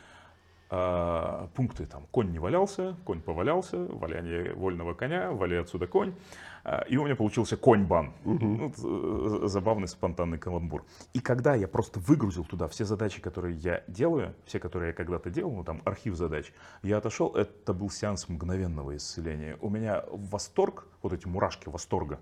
[0.72, 6.14] а, пункты там конь не валялся, конь повалялся, валяние вольного коня, вали отсюда конь.
[6.62, 8.12] А, и у меня получился конь-бан.
[8.24, 8.44] Угу.
[8.44, 10.84] Ну, забавный спонтанный каламбур.
[11.12, 15.28] И когда я просто выгрузил туда все задачи, которые я делаю, все, которые я когда-то
[15.30, 16.52] делал, ну там архив задач,
[16.82, 19.56] я отошел, это был сеанс мгновенного исцеления.
[19.60, 22.20] У меня восторг, вот эти мурашки восторга,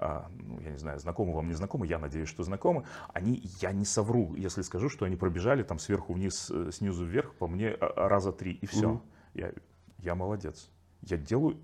[0.00, 3.84] ну, я не знаю, знакомы вам, не знакомы, я надеюсь, что знакомы, они, я не
[3.84, 8.08] совру, если скажу, что они пробежали там сверху вниз, э, снизу вверх по мне а,
[8.08, 8.90] раза три, и все.
[8.90, 9.02] Угу.
[9.34, 9.52] Я,
[9.98, 10.70] я молодец.
[11.02, 11.58] Я делаю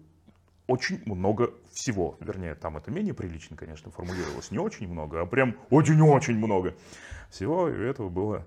[0.67, 2.17] очень много всего.
[2.21, 4.51] Вернее, там это менее прилично, конечно, формулировалось.
[4.51, 6.75] Не очень много, а прям очень-очень много
[7.31, 7.69] всего.
[7.69, 8.47] И этого было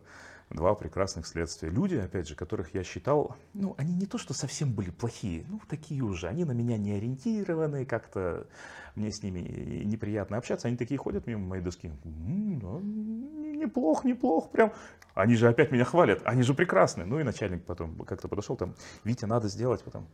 [0.50, 1.70] два прекрасных следствия.
[1.70, 5.60] Люди, опять же, которых я считал, ну, они не то, что совсем были плохие, ну,
[5.68, 6.28] такие уже.
[6.28, 8.48] Они на меня не ориентированы, как-то
[8.96, 10.68] мне с ними неприятно общаться.
[10.68, 11.92] Они такие ходят мимо моей доски.
[12.04, 14.74] Неплохо, неплохо, прям.
[15.14, 17.06] Они же опять меня хвалят, они же прекрасны.
[17.06, 20.08] Ну и начальник потом как-то подошел, там, Витя, надо сделать, потом,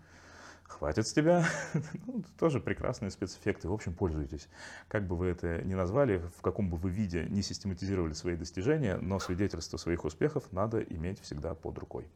[0.68, 1.46] хватит с тебя.
[2.08, 3.70] ну, тоже прекрасные спецэффекты.
[3.70, 4.48] В общем, пользуйтесь.
[4.88, 8.98] Как бы вы это ни назвали, в каком бы вы виде не систематизировали свои достижения,
[8.98, 12.08] но свидетельство своих успехов надо иметь всегда под рукой.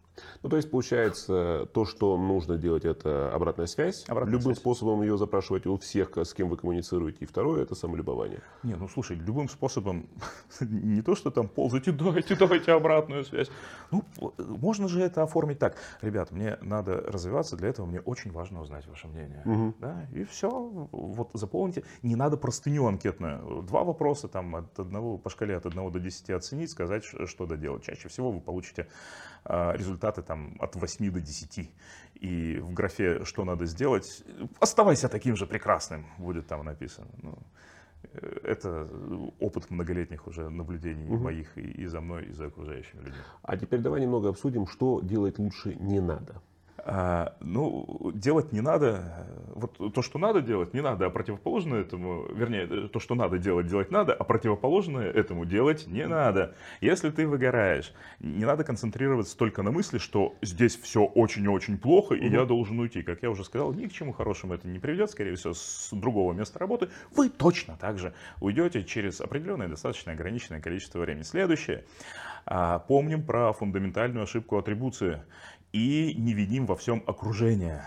[0.41, 4.05] Ну, то есть, получается, то, что нужно делать, это обратная связь.
[4.07, 4.59] Обратная любым связь.
[4.59, 7.17] способом ее запрашивать у всех, с кем вы коммуницируете.
[7.21, 8.41] И второе, это самолюбование.
[8.63, 10.07] Не, ну, слушай, любым способом,
[10.59, 13.49] не то, что там ползайте, давайте, давайте обратную связь.
[13.91, 14.03] Ну,
[14.37, 15.75] можно же это оформить так.
[16.01, 19.41] Ребят, мне надо развиваться, для этого мне очень важно узнать ваше мнение.
[19.45, 19.73] Угу.
[19.79, 20.49] Да, и все.
[20.91, 21.83] Вот заполните.
[22.03, 23.63] Не надо простыню анкетную.
[23.63, 27.83] Два вопроса там от одного, по шкале от 1 до 10 оценить, сказать, что доделать.
[27.83, 28.87] Чаще всего вы получите
[29.43, 31.71] а, результаты там от 8 до 10.
[32.15, 34.23] И в графе «что надо сделать»
[34.59, 37.07] оставайся таким же прекрасным, будет там написано.
[37.23, 37.37] Ну,
[38.13, 38.87] э, это
[39.39, 41.23] опыт многолетних уже наблюдений угу.
[41.23, 43.21] моих и, и за мной, и за окружающими людьми.
[43.41, 46.41] А теперь давай немного обсудим, что делать лучше не надо.
[46.89, 49.27] А, ну, делать не надо.
[49.55, 53.67] Вот то, что надо делать, не надо, а противоположное этому, вернее, то, что надо делать,
[53.67, 56.55] делать надо, а противоположное этому делать не надо.
[56.79, 62.27] Если ты выгораешь, не надо концентрироваться только на мысли, что здесь все очень-очень плохо, и
[62.27, 62.35] угу.
[62.35, 63.03] я должен уйти.
[63.03, 66.31] Как я уже сказал, ни к чему хорошему это не приведет, скорее всего, с другого
[66.31, 66.87] места работы.
[67.13, 71.23] Вы точно так же уйдете через определенное, достаточно ограниченное количество времени.
[71.23, 71.83] Следующее.
[72.49, 75.21] А, помним про фундаментальную ошибку атрибуции.
[75.73, 77.83] И не виним во всем окружение.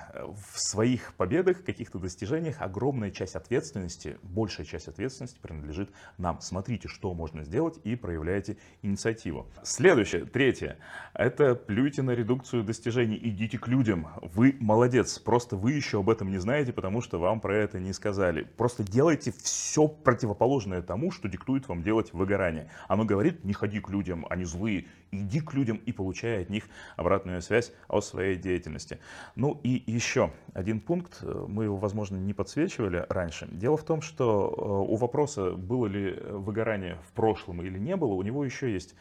[0.52, 6.40] В своих победах, каких-то достижениях огромная часть ответственности, большая часть ответственности принадлежит нам.
[6.40, 9.46] Смотрите, что можно сделать и проявляйте инициативу.
[9.62, 10.78] Следующее, третье,
[11.14, 14.08] это плюйте на редукцию достижений, идите к людям.
[14.22, 17.92] Вы молодец, просто вы еще об этом не знаете, потому что вам про это не
[17.92, 18.42] сказали.
[18.56, 22.70] Просто делайте все противоположное тому, что диктует вам делать выгорание.
[22.88, 26.64] Оно говорит, не ходи к людям, они злые, иди к людям и получай от них
[26.96, 28.98] обратную связь о своей деятельности.
[29.34, 33.48] Ну и еще один пункт, э, мы его, возможно, не подсвечивали раньше.
[33.50, 38.14] Дело в том, что э, у вопроса, было ли выгорание в прошлом или не было,
[38.14, 38.94] у него еще есть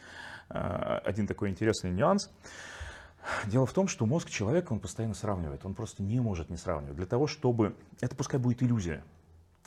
[0.48, 2.30] э, один такой интересный нюанс.
[3.46, 6.96] Дело в том, что мозг человека, он постоянно сравнивает, он просто не может не сравнивать.
[6.96, 7.76] Для того, чтобы...
[8.00, 9.04] Это пускай будет иллюзия,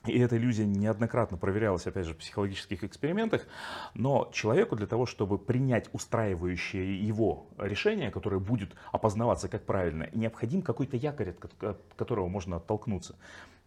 [0.06, 3.48] и эта иллюзия неоднократно проверялась, опять же, в психологических экспериментах.
[3.94, 10.62] Но человеку для того, чтобы принять устраивающее его решение, которое будет опознаваться как правильно, необходим
[10.62, 13.16] какой-то якорь, от которого можно оттолкнуться.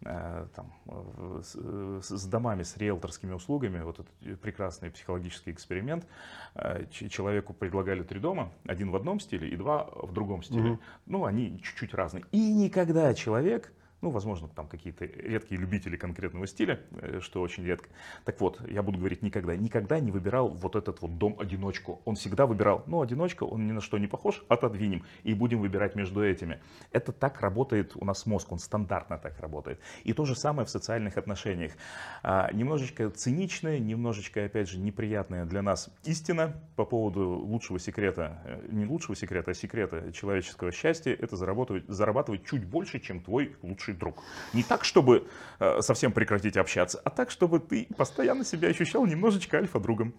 [0.05, 6.05] Э, там, э, с, с домами, с риэлторскими услугами, вот этот прекрасный психологический эксперимент.
[6.53, 10.71] Э, человеку предлагали три дома, один в одном стиле и два в другом стиле.
[10.71, 10.79] Угу.
[11.07, 12.25] Ну, они чуть-чуть разные.
[12.31, 17.89] И никогда человек ну, возможно, там какие-то редкие любители конкретного стиля, э, что очень редко.
[18.25, 19.55] Так вот, я буду говорить никогда.
[19.55, 22.01] Никогда не выбирал вот этот вот дом-одиночку.
[22.05, 25.03] Он всегда выбирал, ну, одиночка, он ни на что не похож, отодвинем.
[25.23, 26.59] И будем выбирать между этими.
[26.91, 29.79] Это так работает у нас мозг, он стандартно так работает.
[30.03, 31.73] И то же самое в социальных отношениях.
[32.21, 38.67] А, немножечко циничная, немножечко, опять же, неприятная для нас истина по поводу лучшего секрета, э,
[38.69, 43.86] не лучшего секрета, а секрета человеческого счастья, это зарабатывать, зарабатывать чуть больше, чем твой лучший
[43.87, 44.23] лучший друг.
[44.53, 45.27] Не так, чтобы
[45.59, 50.13] э, совсем прекратить общаться, а так, чтобы ты постоянно себя ощущал немножечко альфа-другом.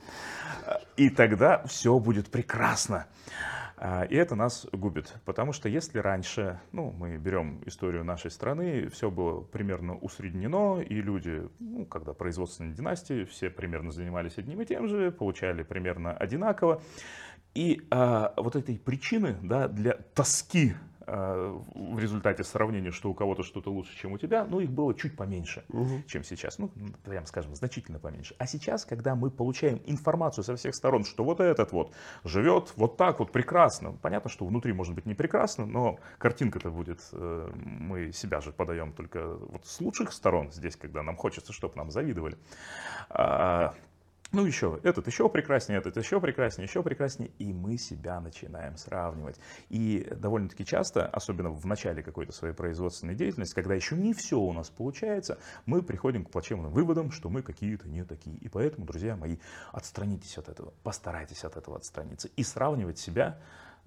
[0.97, 3.07] И тогда все будет прекрасно.
[3.81, 8.89] А, и это нас губит, потому что если раньше, ну, мы берем историю нашей страны,
[8.89, 14.67] все было примерно усреднено, и люди, ну, когда производственные династии, все примерно занимались одним и
[14.67, 16.83] тем же, получали примерно одинаково.
[17.55, 20.75] И а, вот этой причины да, для тоски
[21.09, 25.17] в результате сравнения, что у кого-то что-то лучше, чем у тебя, ну, их было чуть
[25.17, 26.03] поменьше, угу.
[26.07, 26.59] чем сейчас.
[26.59, 26.71] Ну,
[27.05, 28.35] прям скажем, значительно поменьше.
[28.39, 31.93] А сейчас, когда мы получаем информацию со всех сторон, что вот этот вот
[32.25, 37.01] живет вот так вот прекрасно, понятно, что внутри может быть не прекрасно, но картинка-то будет,
[37.13, 41.75] э, мы себя же подаем только вот с лучших сторон здесь, когда нам хочется, чтобы
[41.77, 42.37] нам завидовали.
[44.31, 49.41] Ну еще, этот еще прекраснее, этот еще прекраснее, еще прекраснее, и мы себя начинаем сравнивать.
[49.71, 54.53] И довольно-таки часто, особенно в начале какой-то своей производственной деятельности, когда еще не все у
[54.53, 58.37] нас получается, мы приходим к плачевным выводам, что мы какие-то не такие.
[58.37, 59.39] И поэтому, друзья мои,
[59.73, 63.41] отстранитесь от этого, постарайтесь от этого отстраниться и сравнивать себя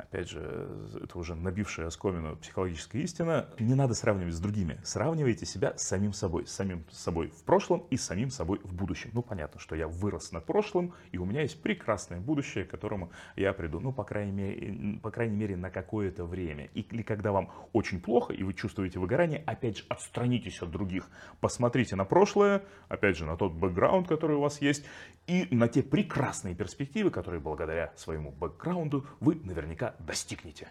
[0.04, 0.68] опять же,
[1.04, 4.80] это уже набившая оскомину психологическая истина, не надо сравнивать с другими.
[4.84, 6.48] Сравнивайте себя с самим собой.
[6.48, 9.12] С самим собой в прошлом и с самим собой в будущем.
[9.14, 13.12] Ну, понятно, что я вырос на прошлом, и у меня есть прекрасное будущее, к которому
[13.36, 16.70] я приду, ну, по крайней мере, по крайней мере на какое-то время.
[16.74, 21.10] Или когда вам очень плохо, и вы чувствуете выгорание, опять же, отстранитесь от других.
[21.40, 24.86] Посмотрите на прошлое, опять же, на тот бэкграунд, который у вас есть,
[25.28, 30.68] и на те прекрасные перспективы, которые благодаря своему бэкграунду вы наверняка достигнете.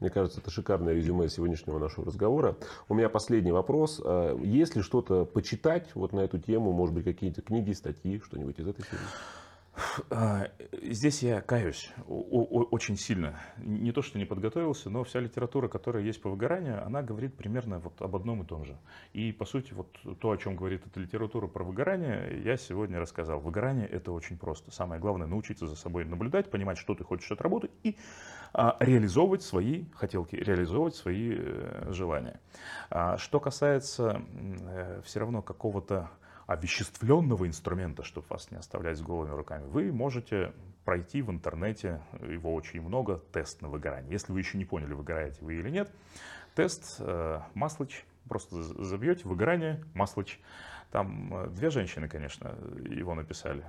[0.00, 2.56] Мне кажется, это шикарное резюме сегодняшнего нашего разговора.
[2.88, 4.00] У меня последний вопрос.
[4.04, 6.72] А, есть ли что-то почитать вот на эту тему?
[6.72, 9.00] Может быть, какие-то книги, статьи, что-нибудь из этой серии?
[10.10, 13.38] А, здесь я каюсь очень сильно.
[13.58, 17.78] Не то, что не подготовился, но вся литература, которая есть по выгоранию, она говорит примерно
[17.78, 18.78] вот об одном и том же.
[19.12, 23.40] И, по сути, вот то, о чем говорит эта литература про выгорание, я сегодня рассказал.
[23.40, 24.70] Выгорание– это очень просто.
[24.70, 27.96] Самое главное– научиться за собой наблюдать, понимать, что ты хочешь отработать, и
[28.52, 32.40] а, реализовывать свои хотелки, реализовывать свои э, желания.
[32.90, 36.10] А, что касается э, все равно какого-то
[36.46, 40.52] овеществленного инструмента, чтобы вас не оставлять с голыми руками, вы можете
[40.84, 44.10] пройти в интернете, его очень много, тест на выгорание.
[44.10, 45.90] Если вы еще не поняли, выгораете вы или нет,
[46.54, 50.40] тест э, Маслыч, просто забьете выгорание Маслыч.
[50.90, 52.54] Там э, две женщины, конечно,
[52.90, 53.64] его написали.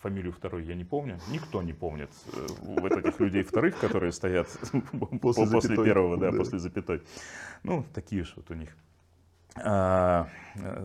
[0.00, 1.18] Фамилию второй я не помню.
[1.28, 4.48] Никто не помнит э, вот этих людей вторых, которые стоят
[5.20, 7.02] после, после первого, да, после запятой.
[7.62, 8.74] Ну, такие же вот у них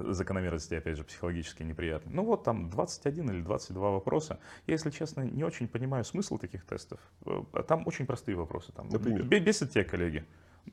[0.09, 2.15] закономерности, опять же, психологически неприятные.
[2.15, 4.39] Ну вот там 21 или 22 вопроса.
[4.67, 6.99] Я, если честно, не очень понимаю смысл таких тестов.
[7.25, 8.71] Э, там очень простые вопросы.
[8.71, 9.23] Там, Например?
[9.23, 10.25] Бесит тебя коллеги?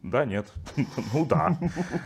[0.03, 0.53] Да, нет.
[1.13, 1.59] Ну да.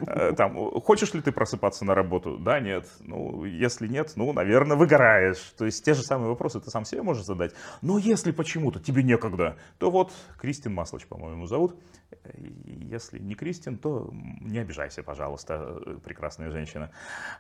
[0.07, 2.37] Э, Там, хочешь ли ты просыпаться на работу?
[2.39, 2.89] Да, нет.
[3.01, 5.39] Ну, если нет, ну, наверное, выгораешь.
[5.57, 7.55] То есть те же самые вопросы ты сам себе можешь задать.
[7.83, 11.77] Но если почему-то тебе некогда, то вот Кристин Маслоч, по-моему, зовут.
[12.35, 14.11] И Если не Кристин, то
[14.41, 16.91] не обижайся, пожалуйста, э, прекрасная женщина.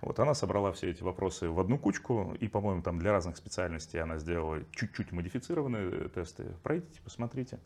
[0.01, 4.01] Вот она собрала все эти вопросы в одну кучку, и, по-моему, там для разных специальностей
[4.01, 6.55] она сделала чуть-чуть модифицированные тесты.
[6.63, 7.59] Пройдите, посмотрите.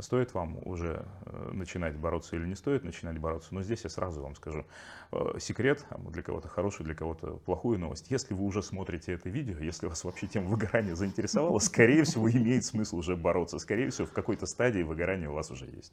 [0.00, 3.54] Стоит вам уже э, начинать бороться или не стоит начинать бороться.
[3.54, 4.64] Но здесь я сразу вам скажу
[5.12, 8.10] э, секрет, а для кого-то хорошую, для кого-то плохую новость.
[8.10, 12.64] Если вы уже смотрите это видео, если вас вообще тема выгорания заинтересовала, скорее всего, имеет
[12.64, 13.58] смысл уже бороться.
[13.58, 15.92] Скорее всего, в какой-то стадии выгорания у вас уже есть.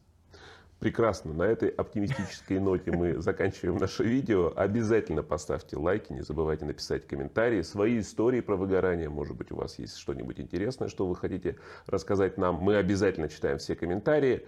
[0.80, 1.34] Прекрасно.
[1.34, 4.53] На этой оптимистической ноте мы заканчиваем наше видео.
[4.55, 9.09] Обязательно поставьте лайки, не забывайте написать комментарии, свои истории про выгорание.
[9.09, 11.57] Может быть, у вас есть что-нибудь интересное, что вы хотите
[11.88, 12.55] рассказать нам.
[12.57, 14.45] Мы обязательно читаем все комментарии.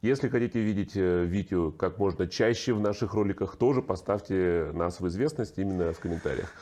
[0.00, 5.08] Если хотите видеть э, видео как можно чаще в наших роликах, тоже поставьте нас в
[5.08, 6.52] известность именно в комментариях.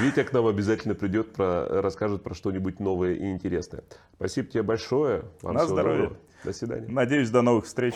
[0.00, 3.82] Витя к нам обязательно придет, про, расскажет про что-нибудь новое и интересное.
[4.14, 5.24] Спасибо тебе большое.
[5.42, 6.02] Вам На здоровье.
[6.02, 6.33] доброго.
[6.44, 6.86] До свидания.
[6.88, 7.94] Надеюсь, до новых встреч.